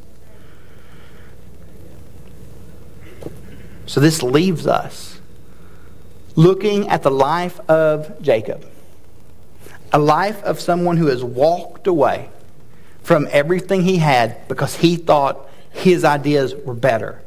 So 3.85 4.01
this 4.01 4.23
leaves 4.23 4.67
us 4.67 5.21
looking 6.35 6.89
at 6.89 7.03
the 7.03 7.11
life 7.11 7.61
of 7.69 8.23
Jacob 8.23 8.72
a 9.93 9.99
life 9.99 10.43
of 10.45 10.61
someone 10.61 10.97
who 10.97 11.07
has 11.07 11.23
walked 11.23 11.87
away 11.87 12.29
from 13.03 13.29
everything 13.31 13.83
he 13.83 13.99
had 13.99 14.49
because 14.49 14.75
he 14.77 14.97
thought 14.97 15.49
his 15.71 16.05
ideas 16.05 16.55
were 16.55 16.75
better, 16.75 17.21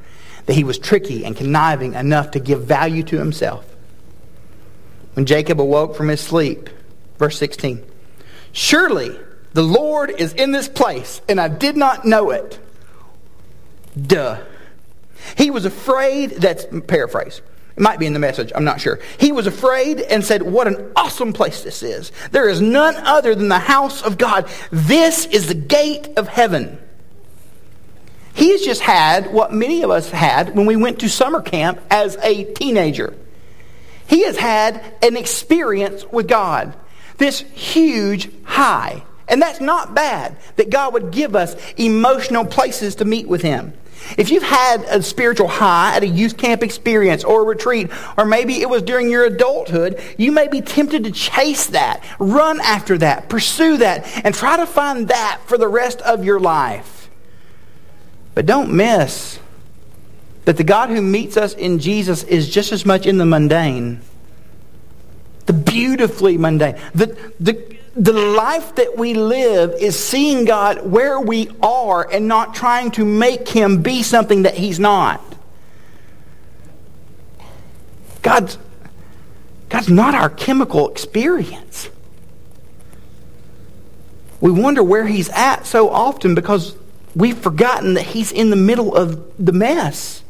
that 0.46 0.54
he 0.54 0.64
was 0.64 0.80
tricky 0.80 1.26
and 1.26 1.36
conniving 1.36 1.94
enough 1.94 2.32
to 2.32 2.40
give 2.40 2.64
value 2.64 3.04
to 3.04 3.18
himself. 3.18 3.66
When 5.14 5.26
Jacob 5.26 5.62
awoke 5.62 5.96
from 5.96 6.10
his 6.10 6.22
sleep, 6.22 6.70
verse 7.18 7.38
16, 7.38 7.84
Surely 8.52 9.18
the 9.54 9.64
Lord 9.64 10.10
is 10.10 10.34
in 10.34 10.52
this 10.52 10.68
place, 10.68 11.22
and 11.30 11.40
I 11.40 11.48
did 11.48 11.78
not 11.78 12.06
know 12.06 12.32
it. 12.32 12.60
Duh. 14.00 14.42
He 15.38 15.50
was 15.50 15.66
afraid, 15.66 16.32
that's 16.32 16.66
paraphrase. 16.88 17.42
It 17.76 17.82
might 17.82 18.00
be 18.00 18.06
in 18.06 18.14
the 18.14 18.20
message, 18.20 18.54
I'm 18.56 18.64
not 18.64 18.80
sure. 18.80 19.00
He 19.20 19.34
was 19.34 19.48
afraid 19.48 20.00
and 20.00 20.24
said, 20.24 20.42
What 20.42 20.68
an 20.68 20.92
awesome 20.96 21.34
place 21.34 21.62
this 21.62 21.84
is. 21.84 22.12
There 22.32 22.48
is 22.48 22.62
none 22.62 22.96
other 22.96 23.36
than 23.36 23.50
the 23.50 23.60
house 23.60 24.02
of 24.02 24.18
God. 24.18 24.48
This 24.72 25.26
is 25.26 25.48
the 25.48 25.56
gate 25.56 26.08
of 26.16 26.28
heaven. 26.28 26.80
He's 28.34 28.64
just 28.64 28.82
had 28.82 29.32
what 29.32 29.54
many 29.54 29.82
of 29.84 29.90
us 29.90 30.10
had 30.10 30.56
when 30.56 30.66
we 30.66 30.76
went 30.76 31.00
to 31.00 31.10
summer 31.10 31.42
camp 31.42 31.82
as 31.90 32.18
a 32.22 32.46
teenager. 32.54 33.14
He 34.08 34.24
has 34.24 34.38
had 34.38 34.84
an 35.02 35.18
experience 35.18 36.06
with 36.12 36.28
God, 36.28 36.76
this 37.18 37.40
huge 37.40 38.30
high. 38.44 39.04
And 39.28 39.42
that's 39.42 39.60
not 39.60 39.96
bad 39.96 40.38
that 40.58 40.70
God 40.70 40.94
would 40.94 41.12
give 41.12 41.36
us 41.36 41.56
emotional 41.78 42.46
places 42.46 42.96
to 42.96 43.06
meet 43.06 43.28
with 43.28 43.42
Him. 43.42 43.74
If 44.18 44.30
you've 44.30 44.44
had 44.44 44.84
a 44.84 45.02
spiritual 45.02 45.48
high 45.48 45.96
at 45.96 46.04
a 46.04 46.08
youth 46.08 46.38
camp 46.38 46.64
experience 46.64 47.24
or 47.24 47.42
a 47.42 47.46
retreat, 47.46 47.90
or 48.18 48.26
maybe 48.26 48.62
it 48.62 48.70
was 48.70 48.84
during 48.84 49.10
your 49.10 49.26
adulthood, 49.26 50.02
you 50.18 50.32
may 50.32 50.48
be 50.48 50.62
tempted 50.62 51.04
to 51.04 51.12
chase 51.12 51.68
that, 51.68 52.04
run 52.20 52.60
after 52.62 52.98
that, 53.00 53.30
pursue 53.30 53.78
that, 53.78 54.08
and 54.26 54.34
try 54.34 54.58
to 54.58 54.66
find 54.66 55.08
that 55.10 55.42
for 55.46 55.58
the 55.58 55.68
rest 55.68 56.02
of 56.02 56.24
your 56.24 56.40
life. 56.40 57.10
But 58.36 58.46
don't 58.46 58.74
miss 58.74 59.40
that 60.46 60.58
the 60.58 60.64
God 60.64 60.90
who 60.90 61.02
meets 61.02 61.38
us 61.38 61.54
in 61.54 61.80
Jesus 61.80 62.24
is 62.24 62.50
just 62.50 62.72
as 62.72 62.86
much 62.86 63.06
in 63.06 63.18
the 63.18 63.26
mundane, 63.26 64.02
the 65.48 65.54
beautifully 65.54 66.38
mundane, 66.38 66.78
the, 66.94 67.18
the, 67.40 67.75
the 67.96 68.14
life 68.14 68.76
that 68.76 68.98
we 68.98 69.14
live 69.14 69.74
is 69.80 69.98
seeing 69.98 70.44
God 70.44 70.86
where 70.86 71.20
we 71.20 71.50
are 71.62 72.10
and 72.10 72.28
not 72.28 72.54
trying 72.54 72.92
to 72.92 73.06
make 73.06 73.48
him 73.48 73.82
be 73.82 74.04
something 74.04 74.44
that 74.44 74.56
he's 74.56 74.80
not. 74.80 75.22
God's, 78.22 78.58
God's 79.70 79.90
not 79.90 80.14
our 80.14 80.30
chemical 80.30 80.90
experience. 80.90 81.90
We 84.42 84.52
wonder 84.52 84.84
where 84.84 85.08
he's 85.08 85.30
at 85.30 85.66
so 85.66 85.90
often 85.90 86.36
because 86.36 86.76
we've 87.16 87.38
forgotten 87.38 87.94
that 87.94 88.04
he's 88.04 88.34
in 88.34 88.50
the 88.50 88.58
middle 88.58 88.94
of 88.94 89.24
the 89.44 89.54
mess. 89.54 90.22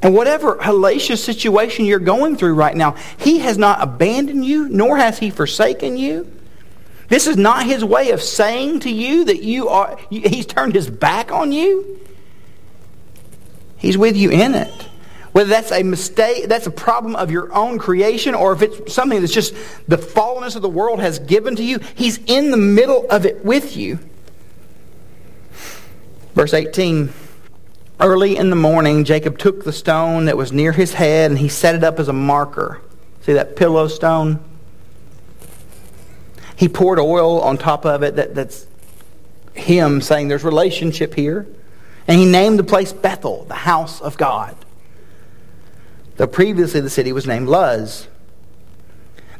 And 0.00 0.14
whatever 0.14 0.56
hellacious 0.56 1.18
situation 1.18 1.84
you're 1.84 1.98
going 1.98 2.36
through 2.36 2.54
right 2.54 2.74
now, 2.74 2.92
he 3.18 3.40
has 3.40 3.58
not 3.58 3.82
abandoned 3.82 4.46
you, 4.46 4.68
nor 4.68 4.96
has 4.96 5.18
he 5.18 5.28
forsaken 5.28 5.98
you. 5.98 6.32
This 7.08 7.26
is 7.26 7.36
not 7.36 7.64
his 7.64 7.84
way 7.84 8.10
of 8.10 8.22
saying 8.22 8.80
to 8.80 8.90
you 8.90 9.24
that 9.24 9.42
you 9.42 9.68
are, 9.68 9.98
he's 10.10 10.46
turned 10.46 10.74
his 10.74 10.88
back 10.90 11.32
on 11.32 11.52
you. 11.52 12.00
He's 13.78 13.96
with 13.96 14.16
you 14.16 14.30
in 14.30 14.54
it. 14.54 14.88
Whether 15.32 15.50
that's 15.50 15.72
a 15.72 15.82
mistake, 15.82 16.48
that's 16.48 16.66
a 16.66 16.70
problem 16.70 17.14
of 17.16 17.30
your 17.30 17.52
own 17.54 17.78
creation, 17.78 18.34
or 18.34 18.52
if 18.52 18.62
it's 18.62 18.92
something 18.92 19.20
that's 19.20 19.32
just 19.32 19.54
the 19.86 19.96
fallenness 19.96 20.56
of 20.56 20.62
the 20.62 20.68
world 20.68 21.00
has 21.00 21.18
given 21.18 21.56
to 21.56 21.62
you, 21.62 21.78
he's 21.94 22.18
in 22.26 22.50
the 22.50 22.56
middle 22.56 23.06
of 23.10 23.24
it 23.24 23.44
with 23.44 23.76
you. 23.76 23.98
Verse 26.34 26.54
18 26.54 27.12
Early 28.00 28.36
in 28.36 28.50
the 28.50 28.56
morning, 28.56 29.04
Jacob 29.04 29.38
took 29.38 29.64
the 29.64 29.72
stone 29.72 30.26
that 30.26 30.36
was 30.36 30.52
near 30.52 30.72
his 30.72 30.94
head 30.94 31.30
and 31.30 31.38
he 31.38 31.48
set 31.48 31.74
it 31.74 31.82
up 31.82 31.98
as 31.98 32.08
a 32.08 32.12
marker. 32.12 32.80
See 33.22 33.32
that 33.32 33.56
pillow 33.56 33.88
stone? 33.88 34.38
He 36.58 36.68
poured 36.68 36.98
oil 36.98 37.40
on 37.40 37.56
top 37.56 37.86
of 37.86 38.02
it. 38.02 38.16
That, 38.16 38.34
that's 38.34 38.66
him 39.54 40.00
saying 40.00 40.26
there's 40.26 40.42
relationship 40.42 41.14
here. 41.14 41.46
And 42.08 42.18
he 42.18 42.26
named 42.26 42.58
the 42.58 42.64
place 42.64 42.92
Bethel, 42.92 43.44
the 43.44 43.54
house 43.54 44.00
of 44.00 44.16
God. 44.16 44.56
Though 46.16 46.26
previously 46.26 46.80
the 46.80 46.90
city 46.90 47.12
was 47.12 47.28
named 47.28 47.46
Luz. 47.46 48.08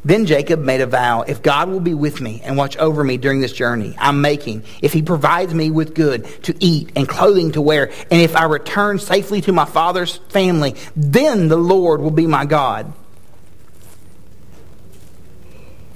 Then 0.05 0.27
Jacob 0.27 0.61
made 0.61 0.79
a 0.79 0.85
vow 0.85 1.23
if 1.23 1.43
God 1.43 1.67
will 1.67 1.81
be 1.81 1.93
with 1.93 2.21
me 2.21 2.41
and 2.41 2.55
watch 2.55 2.77
over 2.77 3.03
me 3.03 3.17
during 3.17 3.41
this 3.41 3.51
journey 3.51 3.97
I'm 3.99 4.21
making, 4.21 4.63
if 4.81 4.93
he 4.93 5.01
provides 5.01 5.53
me 5.53 5.71
with 5.71 5.93
good 5.93 6.23
to 6.43 6.55
eat 6.63 6.93
and 6.95 7.05
clothing 7.05 7.51
to 7.51 7.61
wear, 7.61 7.91
and 8.09 8.21
if 8.21 8.33
I 8.33 8.45
return 8.45 8.97
safely 8.97 9.41
to 9.41 9.51
my 9.51 9.65
father's 9.65 10.15
family, 10.29 10.75
then 10.95 11.49
the 11.49 11.57
Lord 11.57 11.99
will 11.99 12.11
be 12.11 12.27
my 12.27 12.45
God. 12.45 12.93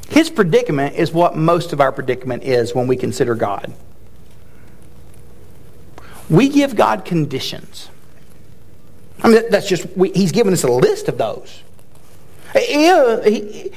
His 0.10 0.30
predicament 0.30 0.96
is 0.96 1.12
what 1.12 1.36
most 1.36 1.74
of 1.74 1.82
our 1.82 1.92
predicament 1.92 2.44
is 2.44 2.76
when 2.76 2.88
we 2.88 2.96
consider 2.96 3.36
God. 3.36 3.74
We 6.30 6.50
give 6.50 6.76
God 6.76 7.06
conditions. 7.06 7.90
I 9.22 9.30
mean, 9.30 9.44
that's 9.50 9.68
just, 9.68 9.86
we, 9.98 10.12
He's 10.12 10.32
given 10.32 10.54
us 10.54 10.64
a 10.64 10.72
list 10.72 11.08
of 11.08 11.18
those. 11.18 11.64
If, 12.56 13.74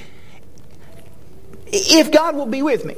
if 1.67 2.11
God 2.11 2.37
will 2.37 2.47
be 2.47 2.62
with 2.62 2.85
me, 2.85 2.97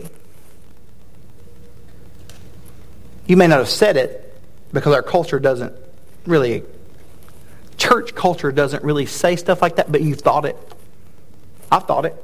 you 3.27 3.37
may 3.37 3.47
not 3.47 3.59
have 3.59 3.69
said 3.69 3.97
it 3.97 4.25
because 4.73 4.95
our 4.95 5.03
culture 5.03 5.39
doesn't 5.39 5.73
really 6.27 6.63
church 7.77 8.15
culture 8.15 8.51
doesn't 8.53 8.83
really 8.83 9.07
say 9.07 9.37
stuff 9.37 9.63
like 9.63 9.77
that, 9.77 9.91
but 9.91 10.03
you've 10.03 10.21
thought 10.21 10.45
it. 10.45 10.57
I've 11.71 11.85
thought 11.85 12.05
it. 12.05 12.17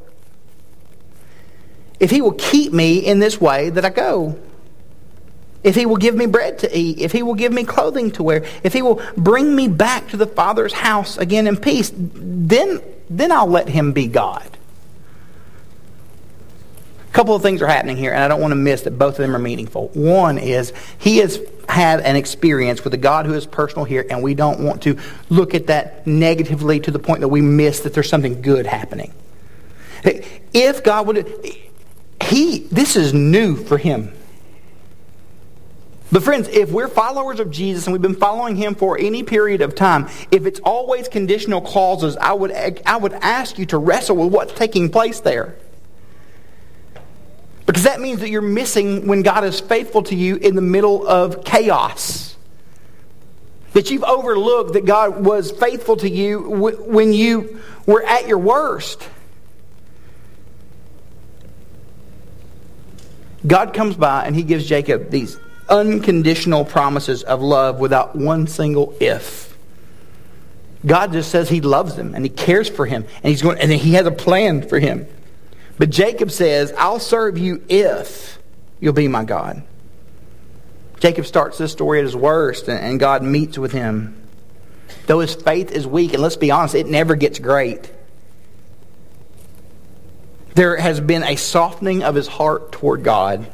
If 2.01 2.11
he 2.11 2.21
will 2.21 2.33
keep 2.33 2.73
me 2.73 2.99
in 2.99 3.19
this 3.19 3.41
way 3.41 3.71
that 3.71 3.85
I 3.85 3.91
go, 3.91 4.39
if 5.63 5.75
he 5.75 5.87
will 5.87 5.97
give 5.97 6.15
me 6.15 6.27
bread 6.27 6.59
to 6.59 6.79
eat, 6.79 6.99
if 6.99 7.13
he 7.13 7.23
will 7.23 7.35
give 7.35 7.53
me 7.53 7.65
clothing 7.65 8.11
to 8.13 8.23
wear, 8.23 8.45
if 8.63 8.75
he 8.75 8.83
will 8.83 9.03
bring 9.17 9.57
me 9.57 9.67
back 9.67 10.09
to 10.09 10.17
the 10.17 10.27
Father's 10.27 10.75
house 10.75 11.17
again 11.17 11.47
in 11.47 11.57
peace, 11.57 11.91
then, 11.95 12.83
then 13.09 13.33
I'll 13.33 13.47
let 13.47 13.69
him 13.69 13.93
be 13.93 14.07
God. 14.07 14.59
A 17.09 17.13
couple 17.15 17.35
of 17.35 17.43
things 17.43 17.63
are 17.63 17.67
happening 17.67 17.97
here, 17.97 18.13
and 18.13 18.23
I 18.23 18.29
don't 18.29 18.43
want 18.43 18.51
to 18.51 18.57
miss 18.57 18.83
that 18.83 18.99
both 18.99 19.15
of 19.15 19.19
them 19.19 19.35
are 19.35 19.39
meaningful. 19.39 19.89
One 19.95 20.37
is 20.37 20.73
he 20.99 21.19
has 21.19 21.41
had 21.69 22.01
an 22.01 22.17
experience 22.17 22.85
with 22.85 22.93
a 22.93 22.99
God 22.99 23.25
who 23.25 23.33
is 23.33 23.47
personal 23.47 23.85
here, 23.85 24.05
and 24.11 24.23
we 24.23 24.35
don't 24.35 24.61
want 24.61 24.83
to 24.83 24.99
look 25.31 25.55
at 25.55 25.69
that 25.69 26.07
negatively 26.07 26.81
to 26.81 26.91
the 26.91 26.99
point 26.99 27.21
that 27.21 27.29
we 27.29 27.41
miss 27.41 27.81
that 27.81 27.95
there's 27.95 28.09
something 28.09 28.43
good 28.43 28.67
happening. 28.67 29.15
If 30.53 30.85
God 30.85 31.07
would, 31.07 31.27
he, 32.23 32.61
this 32.71 32.97
is 32.97 33.13
new 33.13 33.57
for 33.57 33.79
him. 33.79 34.13
But 36.13 36.23
friends, 36.23 36.47
if 36.49 36.71
we're 36.71 36.87
followers 36.89 37.41
of 37.41 37.51
Jesus 37.51 37.87
and 37.87 37.93
we've 37.93 38.01
been 38.01 38.15
following 38.15 38.55
him 38.55 38.77
for 38.77 38.97
any 38.99 39.25
period 39.25 39.63
of 39.63 39.75
time, 39.75 40.09
if 40.31 40.47
it's 40.47 40.61
always 40.61 41.09
conditional 41.09 41.61
clauses, 41.61 42.17
I 42.17 42.33
would, 42.33 42.53
I 42.87 42.97
would 42.97 43.15
ask 43.15 43.59
you 43.59 43.67
to 43.67 43.79
wrestle 43.79 44.17
with 44.17 44.33
what's 44.33 44.53
taking 44.53 44.91
place 44.91 45.21
there. 45.21 45.57
Because 47.67 47.83
that 47.83 48.01
means 48.01 48.21
that 48.21 48.29
you're 48.29 48.43
missing 48.43 49.07
when 49.09 49.23
God 49.23 49.43
is 49.43 49.59
faithful 49.59 50.03
to 50.05 50.15
you 50.15 50.37
in 50.37 50.55
the 50.55 50.63
middle 50.63 51.07
of 51.07 51.45
chaos. 51.45 52.37
That 53.73 53.91
you've 53.91 54.05
overlooked 54.05 54.75
that 54.75 54.85
God 54.85 55.25
was 55.25 55.51
faithful 55.51 55.97
to 55.97 56.09
you 56.09 56.39
when 56.49 57.13
you 57.13 57.61
were 57.87 58.05
at 58.05 58.29
your 58.29 58.39
worst. 58.39 59.09
God 63.47 63.75
comes 63.75 63.97
by 63.97 64.25
and 64.25 64.35
he 64.35 64.43
gives 64.43 64.67
Jacob 64.67 65.11
these 65.11 65.39
unconditional 65.69 66.65
promises 66.65 67.23
of 67.23 67.41
love 67.43 67.79
without 67.79 68.17
one 68.17 68.47
single 68.47 68.95
if. 69.01 69.57
God 70.85 71.13
just 71.13 71.31
says 71.31 71.49
he 71.49 71.61
loves 71.61 71.97
him 71.97 72.15
and 72.15 72.25
he 72.25 72.29
cares 72.29 72.69
for 72.69 72.87
him 72.87 73.05
and 73.23 73.31
he's 73.31 73.43
going 73.43 73.59
and 73.59 73.71
he 73.71 73.95
has 73.95 74.07
a 74.07 74.11
plan 74.11 74.67
for 74.69 74.79
him. 74.79 75.07
But 75.79 75.91
Jacob 75.91 76.31
says, 76.31 76.73
I'll 76.77 77.01
serve 77.01 77.39
you 77.39 77.63
if 77.69 78.39
you'll 78.81 78.93
be 78.93 79.09
my 79.09 79.25
God. 79.25 79.63
Jacob 81.01 81.27
starts 81.27 81.59
this 81.59 81.73
story 81.73 81.99
at 81.99 82.05
his 82.05 82.17
worst, 82.17 82.69
and 82.69 82.99
God 82.99 83.23
meets 83.23 83.59
with 83.59 83.73
him. 83.73 84.17
Though 85.07 85.21
his 85.21 85.35
faith 85.35 85.71
is 85.71 85.87
weak, 85.87 86.15
and 86.15 86.23
let's 86.23 86.37
be 86.37 86.51
honest, 86.51 86.75
it 86.75 86.87
never 86.87 87.15
gets 87.15 87.39
great. 87.39 87.91
There 90.55 90.77
has 90.77 91.01
been 91.01 91.25
a 91.25 91.37
softening 91.37 92.03
of 92.03 92.15
his 92.15 92.29
heart 92.29 92.73
toward 92.73 93.03
God. 93.03 93.47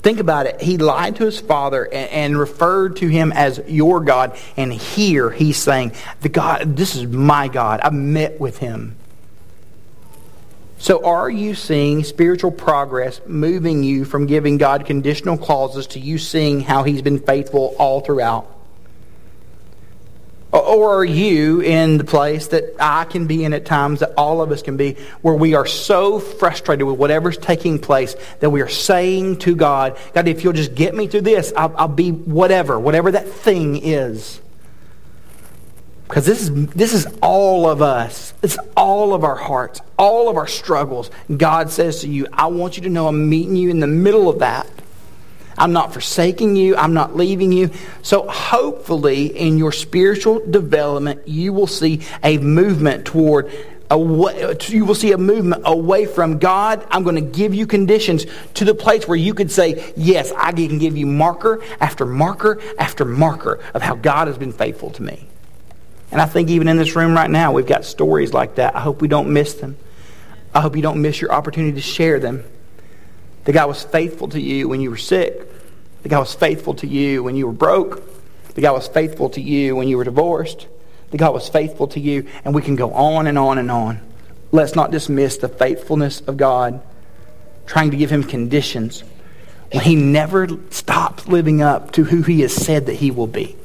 Think 0.00 0.20
about 0.20 0.46
it. 0.46 0.60
He 0.60 0.78
lied 0.78 1.16
to 1.16 1.24
his 1.24 1.40
father 1.40 1.84
and, 1.84 2.10
and, 2.10 2.38
referred 2.38 2.96
to 2.96 3.08
him 3.08 3.32
as 3.32 3.60
your 3.66 4.00
God. 4.00 4.38
And 4.56 4.72
here 4.72 5.28
he's 5.28 5.56
saying, 5.56 5.92
the 6.20 6.28
God, 6.28 6.76
this 6.76 6.94
is 6.94 7.06
my 7.06 7.48
God. 7.48 7.80
I 7.82 7.90
met 7.90 8.40
with 8.40 8.58
him. 8.58 8.96
So, 10.80 11.04
are 11.04 11.28
you 11.28 11.56
seeing 11.56 12.04
spiritual 12.04 12.52
progress 12.52 13.20
moving 13.26 13.82
you 13.82 14.04
from 14.04 14.26
giving 14.26 14.58
God 14.58 14.86
conditional 14.86 15.36
clauses 15.36 15.88
to 15.88 15.98
you 15.98 16.18
seeing 16.18 16.60
how 16.60 16.84
He's 16.84 17.02
been 17.02 17.18
faithful 17.18 17.74
all 17.80 18.00
throughout? 18.00 18.48
Or 20.50 21.00
are 21.00 21.04
you 21.04 21.60
in 21.60 21.98
the 21.98 22.04
place 22.04 22.48
that 22.48 22.74
I 22.80 23.04
can 23.04 23.26
be 23.26 23.44
in 23.44 23.52
at 23.52 23.66
times, 23.66 24.00
that 24.00 24.14
all 24.16 24.40
of 24.40 24.50
us 24.50 24.62
can 24.62 24.78
be, 24.78 24.96
where 25.20 25.34
we 25.34 25.54
are 25.54 25.66
so 25.66 26.18
frustrated 26.18 26.86
with 26.86 26.96
whatever's 26.96 27.36
taking 27.36 27.78
place 27.78 28.16
that 28.40 28.48
we 28.48 28.62
are 28.62 28.68
saying 28.68 29.40
to 29.40 29.54
God, 29.54 29.98
God, 30.14 30.26
if 30.26 30.44
you'll 30.44 30.54
just 30.54 30.74
get 30.74 30.94
me 30.94 31.06
through 31.06 31.22
this, 31.22 31.52
I'll, 31.54 31.74
I'll 31.76 31.88
be 31.88 32.12
whatever, 32.12 32.78
whatever 32.78 33.12
that 33.12 33.28
thing 33.28 33.76
is. 33.76 34.40
Because 36.08 36.24
this 36.24 36.40
is, 36.40 36.66
this 36.68 36.94
is 36.94 37.06
all 37.20 37.68
of 37.68 37.82
us. 37.82 38.32
It's 38.42 38.56
all 38.74 39.12
of 39.12 39.24
our 39.24 39.36
hearts, 39.36 39.82
all 39.98 40.30
of 40.30 40.38
our 40.38 40.46
struggles. 40.46 41.10
God 41.36 41.70
says 41.70 42.00
to 42.00 42.08
you, 42.08 42.26
I 42.32 42.46
want 42.46 42.78
you 42.78 42.84
to 42.84 42.88
know 42.88 43.06
I'm 43.06 43.28
meeting 43.28 43.54
you 43.54 43.68
in 43.68 43.80
the 43.80 43.86
middle 43.86 44.30
of 44.30 44.38
that. 44.38 44.66
I'm 45.58 45.72
not 45.72 45.92
forsaking 45.92 46.56
you. 46.56 46.76
I'm 46.76 46.94
not 46.94 47.16
leaving 47.16 47.52
you. 47.52 47.70
So 48.02 48.28
hopefully 48.28 49.26
in 49.26 49.58
your 49.58 49.72
spiritual 49.72 50.44
development, 50.46 51.26
you 51.28 51.52
will 51.52 51.66
see 51.66 52.00
a 52.22 52.38
movement 52.38 53.04
toward 53.04 53.52
Away, 53.90 54.54
you 54.68 54.84
will 54.84 54.94
see 54.94 55.12
a 55.12 55.18
movement 55.18 55.62
away 55.64 56.04
from 56.04 56.38
God. 56.38 56.86
I'm 56.90 57.04
going 57.04 57.14
to 57.14 57.22
give 57.22 57.54
you 57.54 57.66
conditions 57.66 58.26
to 58.54 58.66
the 58.66 58.74
place 58.74 59.08
where 59.08 59.16
you 59.16 59.32
could 59.32 59.50
say, 59.50 59.94
Yes, 59.96 60.30
I 60.36 60.52
can 60.52 60.78
give 60.78 60.98
you 60.98 61.06
marker 61.06 61.62
after 61.80 62.04
marker 62.04 62.60
after 62.78 63.06
marker 63.06 63.60
of 63.72 63.80
how 63.80 63.94
God 63.94 64.28
has 64.28 64.36
been 64.36 64.52
faithful 64.52 64.90
to 64.90 65.02
me. 65.02 65.26
And 66.10 66.20
I 66.20 66.26
think 66.26 66.50
even 66.50 66.68
in 66.68 66.76
this 66.76 66.96
room 66.96 67.14
right 67.14 67.30
now, 67.30 67.52
we've 67.52 67.66
got 67.66 67.86
stories 67.86 68.34
like 68.34 68.56
that. 68.56 68.76
I 68.76 68.80
hope 68.80 69.00
we 69.00 69.08
don't 69.08 69.32
miss 69.32 69.54
them. 69.54 69.78
I 70.54 70.60
hope 70.60 70.76
you 70.76 70.82
don't 70.82 71.00
miss 71.00 71.20
your 71.20 71.32
opportunity 71.32 71.72
to 71.72 71.80
share 71.80 72.18
them. 72.20 72.44
The 73.44 73.52
God 73.52 73.68
was 73.68 73.82
faithful 73.82 74.28
to 74.28 74.40
you 74.40 74.68
when 74.68 74.80
you 74.80 74.90
were 74.90 74.96
sick. 74.96 75.46
The 76.02 76.08
God 76.08 76.20
was 76.20 76.34
faithful 76.34 76.74
to 76.74 76.86
you 76.86 77.22
when 77.22 77.36
you 77.36 77.46
were 77.46 77.52
broke. 77.52 78.02
The 78.54 78.60
God 78.60 78.72
was 78.72 78.88
faithful 78.88 79.30
to 79.30 79.40
you 79.40 79.76
when 79.76 79.88
you 79.88 79.96
were 79.96 80.04
divorced. 80.04 80.66
The 81.10 81.18
God 81.18 81.32
was 81.32 81.48
faithful 81.48 81.88
to 81.88 82.00
you. 82.00 82.26
And 82.44 82.54
we 82.54 82.62
can 82.62 82.76
go 82.76 82.92
on 82.92 83.26
and 83.26 83.38
on 83.38 83.58
and 83.58 83.70
on. 83.70 84.00
Let's 84.52 84.74
not 84.74 84.90
dismiss 84.90 85.36
the 85.38 85.48
faithfulness 85.48 86.20
of 86.22 86.36
God, 86.36 86.80
trying 87.66 87.90
to 87.90 87.96
give 87.96 88.10
him 88.10 88.24
conditions 88.24 89.02
when 89.72 89.84
he 89.84 89.94
never 89.94 90.48
stops 90.70 91.28
living 91.28 91.60
up 91.60 91.92
to 91.92 92.04
who 92.04 92.22
he 92.22 92.40
has 92.40 92.54
said 92.54 92.86
that 92.86 92.94
he 92.94 93.10
will 93.10 93.26
be 93.26 93.56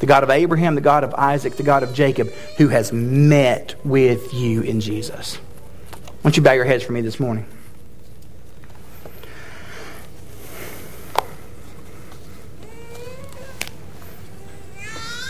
the 0.00 0.06
God 0.06 0.22
of 0.22 0.30
Abraham, 0.30 0.74
the 0.74 0.80
God 0.80 1.04
of 1.04 1.14
Isaac, 1.14 1.56
the 1.56 1.62
God 1.62 1.82
of 1.82 1.92
Jacob, 1.92 2.30
who 2.56 2.68
has 2.68 2.92
met 2.92 3.74
with 3.84 4.32
you 4.32 4.62
in 4.62 4.80
Jesus. 4.80 5.36
Why 5.36 6.08
don't 6.22 6.36
you 6.36 6.42
bow 6.42 6.52
your 6.52 6.64
heads 6.64 6.84
for 6.84 6.92
me 6.92 7.00
this 7.00 7.18
morning? 7.18 7.46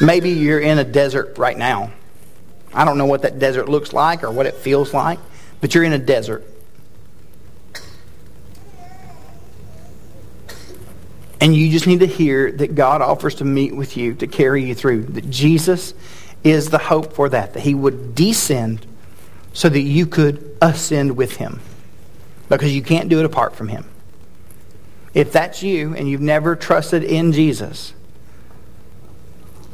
Maybe 0.00 0.30
you're 0.30 0.60
in 0.60 0.78
a 0.78 0.84
desert 0.84 1.38
right 1.38 1.56
now. 1.56 1.92
I 2.72 2.84
don't 2.84 2.98
know 2.98 3.06
what 3.06 3.22
that 3.22 3.38
desert 3.38 3.68
looks 3.68 3.92
like 3.92 4.22
or 4.22 4.30
what 4.30 4.46
it 4.46 4.54
feels 4.54 4.94
like, 4.94 5.18
but 5.60 5.74
you're 5.74 5.84
in 5.84 5.92
a 5.92 5.98
desert. 5.98 6.44
And 11.40 11.54
you 11.54 11.70
just 11.70 11.86
need 11.86 12.00
to 12.00 12.06
hear 12.06 12.50
that 12.52 12.74
God 12.74 13.00
offers 13.00 13.36
to 13.36 13.44
meet 13.44 13.74
with 13.74 13.96
you 13.96 14.14
to 14.16 14.26
carry 14.26 14.64
you 14.64 14.74
through. 14.74 15.04
That 15.04 15.30
Jesus 15.30 15.94
is 16.42 16.70
the 16.70 16.78
hope 16.78 17.12
for 17.12 17.28
that. 17.28 17.54
That 17.54 17.60
he 17.60 17.74
would 17.74 18.14
descend 18.14 18.84
so 19.52 19.68
that 19.68 19.80
you 19.80 20.06
could 20.06 20.56
ascend 20.60 21.16
with 21.16 21.36
him. 21.36 21.60
Because 22.48 22.74
you 22.74 22.82
can't 22.82 23.08
do 23.08 23.18
it 23.20 23.24
apart 23.24 23.54
from 23.54 23.68
him. 23.68 23.84
If 25.14 25.32
that's 25.32 25.62
you 25.62 25.94
and 25.94 26.08
you've 26.08 26.20
never 26.20 26.56
trusted 26.56 27.02
in 27.04 27.32
Jesus, 27.32 27.92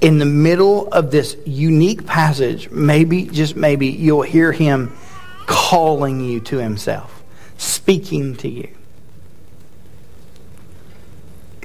in 0.00 0.18
the 0.18 0.26
middle 0.26 0.88
of 0.88 1.10
this 1.10 1.36
unique 1.46 2.06
passage, 2.06 2.70
maybe, 2.70 3.24
just 3.24 3.56
maybe, 3.56 3.88
you'll 3.88 4.22
hear 4.22 4.52
him 4.52 4.96
calling 5.46 6.20
you 6.20 6.40
to 6.40 6.58
himself, 6.58 7.22
speaking 7.56 8.36
to 8.36 8.48
you. 8.48 8.68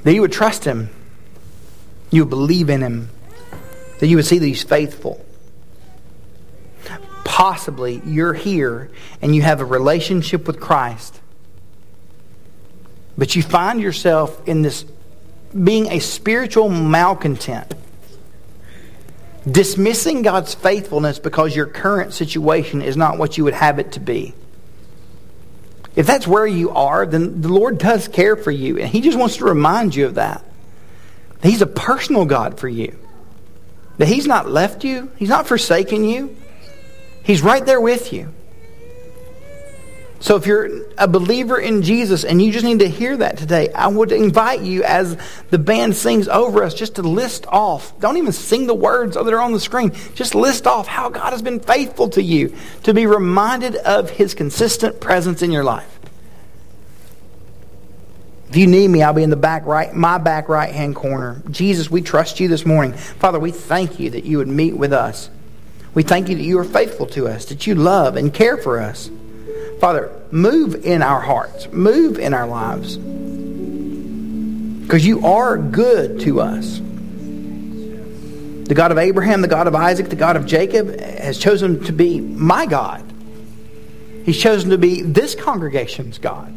That 0.04 0.14
you 0.14 0.22
would 0.22 0.32
trust 0.32 0.64
him, 0.64 0.90
you 2.10 2.24
would 2.24 2.30
believe 2.30 2.70
in 2.70 2.80
him, 2.80 3.10
that 3.98 4.06
you 4.06 4.16
would 4.16 4.24
see 4.24 4.38
that 4.38 4.46
he's 4.46 4.62
faithful. 4.62 5.24
Possibly 7.24 8.00
you're 8.04 8.32
here 8.32 8.90
and 9.20 9.34
you 9.34 9.42
have 9.42 9.60
a 9.60 9.64
relationship 9.64 10.46
with 10.46 10.60
Christ, 10.60 11.20
but 13.18 13.36
you 13.36 13.42
find 13.42 13.80
yourself 13.80 14.48
in 14.48 14.62
this 14.62 14.84
being 15.52 15.88
a 15.88 15.98
spiritual 15.98 16.68
malcontent, 16.68 17.74
dismissing 19.48 20.22
God's 20.22 20.54
faithfulness 20.54 21.18
because 21.18 21.54
your 21.54 21.66
current 21.66 22.12
situation 22.12 22.82
is 22.82 22.96
not 22.96 23.18
what 23.18 23.38
you 23.38 23.44
would 23.44 23.54
have 23.54 23.78
it 23.78 23.92
to 23.92 24.00
be. 24.00 24.34
If 25.96 26.06
that's 26.06 26.26
where 26.26 26.46
you 26.46 26.70
are, 26.70 27.04
then 27.06 27.40
the 27.40 27.48
Lord 27.48 27.78
does 27.78 28.08
care 28.08 28.36
for 28.36 28.50
you. 28.50 28.78
And 28.78 28.88
He 28.88 29.00
just 29.00 29.18
wants 29.18 29.38
to 29.38 29.44
remind 29.44 29.94
you 29.94 30.06
of 30.06 30.14
that. 30.14 30.44
He's 31.42 31.62
a 31.62 31.66
personal 31.66 32.26
God 32.26 32.60
for 32.60 32.68
you. 32.68 32.96
That 33.98 34.08
He's 34.08 34.26
not 34.26 34.48
left 34.48 34.84
you, 34.84 35.10
He's 35.16 35.28
not 35.28 35.46
forsaken 35.46 36.04
you. 36.04 36.36
He's 37.22 37.42
right 37.42 37.64
there 37.64 37.80
with 37.80 38.12
you. 38.12 38.32
So 40.20 40.36
if 40.36 40.46
you're 40.46 40.68
a 40.98 41.08
believer 41.08 41.58
in 41.58 41.80
Jesus 41.80 42.24
and 42.24 42.42
you 42.42 42.52
just 42.52 42.64
need 42.64 42.80
to 42.80 42.88
hear 42.88 43.16
that 43.16 43.38
today, 43.38 43.72
I 43.72 43.88
would 43.88 44.12
invite 44.12 44.60
you 44.60 44.84
as 44.84 45.16
the 45.48 45.58
band 45.58 45.96
sings 45.96 46.28
over 46.28 46.62
us 46.62 46.74
just 46.74 46.96
to 46.96 47.02
list 47.02 47.46
off. 47.46 47.98
Don't 48.00 48.18
even 48.18 48.32
sing 48.32 48.66
the 48.66 48.74
words 48.74 49.14
that 49.14 49.26
are 49.26 49.40
on 49.40 49.52
the 49.52 49.60
screen. 49.60 49.92
Just 50.14 50.34
list 50.34 50.66
off 50.66 50.86
how 50.86 51.08
God 51.08 51.30
has 51.30 51.40
been 51.40 51.58
faithful 51.58 52.10
to 52.10 52.22
you 52.22 52.54
to 52.82 52.92
be 52.92 53.06
reminded 53.06 53.76
of 53.76 54.10
his 54.10 54.34
consistent 54.34 55.00
presence 55.00 55.40
in 55.40 55.52
your 55.52 55.64
life. 55.64 55.98
If 58.50 58.56
you 58.56 58.66
need 58.66 58.88
me, 58.88 59.02
I'll 59.02 59.14
be 59.14 59.22
in 59.22 59.30
the 59.30 59.36
back 59.36 59.64
right, 59.64 59.94
my 59.94 60.18
back 60.18 60.50
right 60.50 60.74
hand 60.74 60.96
corner. 60.96 61.40
Jesus, 61.50 61.90
we 61.90 62.02
trust 62.02 62.40
you 62.40 62.48
this 62.48 62.66
morning. 62.66 62.92
Father, 62.92 63.38
we 63.38 63.52
thank 63.52 63.98
you 63.98 64.10
that 64.10 64.24
you 64.24 64.36
would 64.36 64.48
meet 64.48 64.76
with 64.76 64.92
us. 64.92 65.30
We 65.94 66.02
thank 66.02 66.28
you 66.28 66.36
that 66.36 66.42
you 66.42 66.58
are 66.58 66.64
faithful 66.64 67.06
to 67.06 67.26
us, 67.26 67.46
that 67.46 67.66
you 67.66 67.74
love 67.74 68.16
and 68.16 68.34
care 68.34 68.58
for 68.58 68.80
us. 68.80 69.10
Father, 69.80 70.12
move 70.30 70.84
in 70.84 71.02
our 71.02 71.20
hearts, 71.20 71.72
move 71.72 72.18
in 72.18 72.34
our 72.34 72.46
lives. 72.46 72.98
Because 74.82 75.06
you 75.06 75.24
are 75.26 75.56
good 75.56 76.20
to 76.20 76.42
us. 76.42 76.80
The 78.68 78.74
God 78.74 78.92
of 78.92 78.98
Abraham, 78.98 79.40
the 79.40 79.48
God 79.48 79.66
of 79.66 79.74
Isaac, 79.74 80.10
the 80.10 80.16
God 80.16 80.36
of 80.36 80.44
Jacob 80.44 81.00
has 81.00 81.38
chosen 81.38 81.82
to 81.84 81.92
be 81.92 82.20
my 82.20 82.66
God. 82.66 83.02
He's 84.24 84.38
chosen 84.38 84.68
to 84.68 84.78
be 84.78 85.00
this 85.00 85.34
congregation's 85.34 86.18
God. 86.18 86.54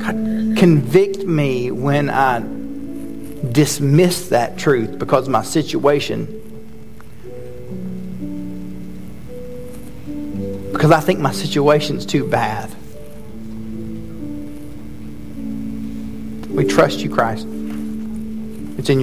God, 0.00 0.56
convict 0.58 1.18
me 1.18 1.70
when 1.70 2.10
I 2.10 2.40
dismiss 3.52 4.30
that 4.30 4.58
truth 4.58 4.98
because 4.98 5.28
my 5.28 5.42
situation 5.44 6.40
because 10.74 10.90
I 10.90 10.98
think 10.98 11.20
my 11.20 11.30
situation's 11.30 12.04
too 12.04 12.28
bad. 12.28 12.68
We 16.50 16.64
trust 16.64 16.98
you, 16.98 17.10
Christ. 17.10 17.46
It's 18.76 18.90
in 18.90 19.00
your 19.00 19.02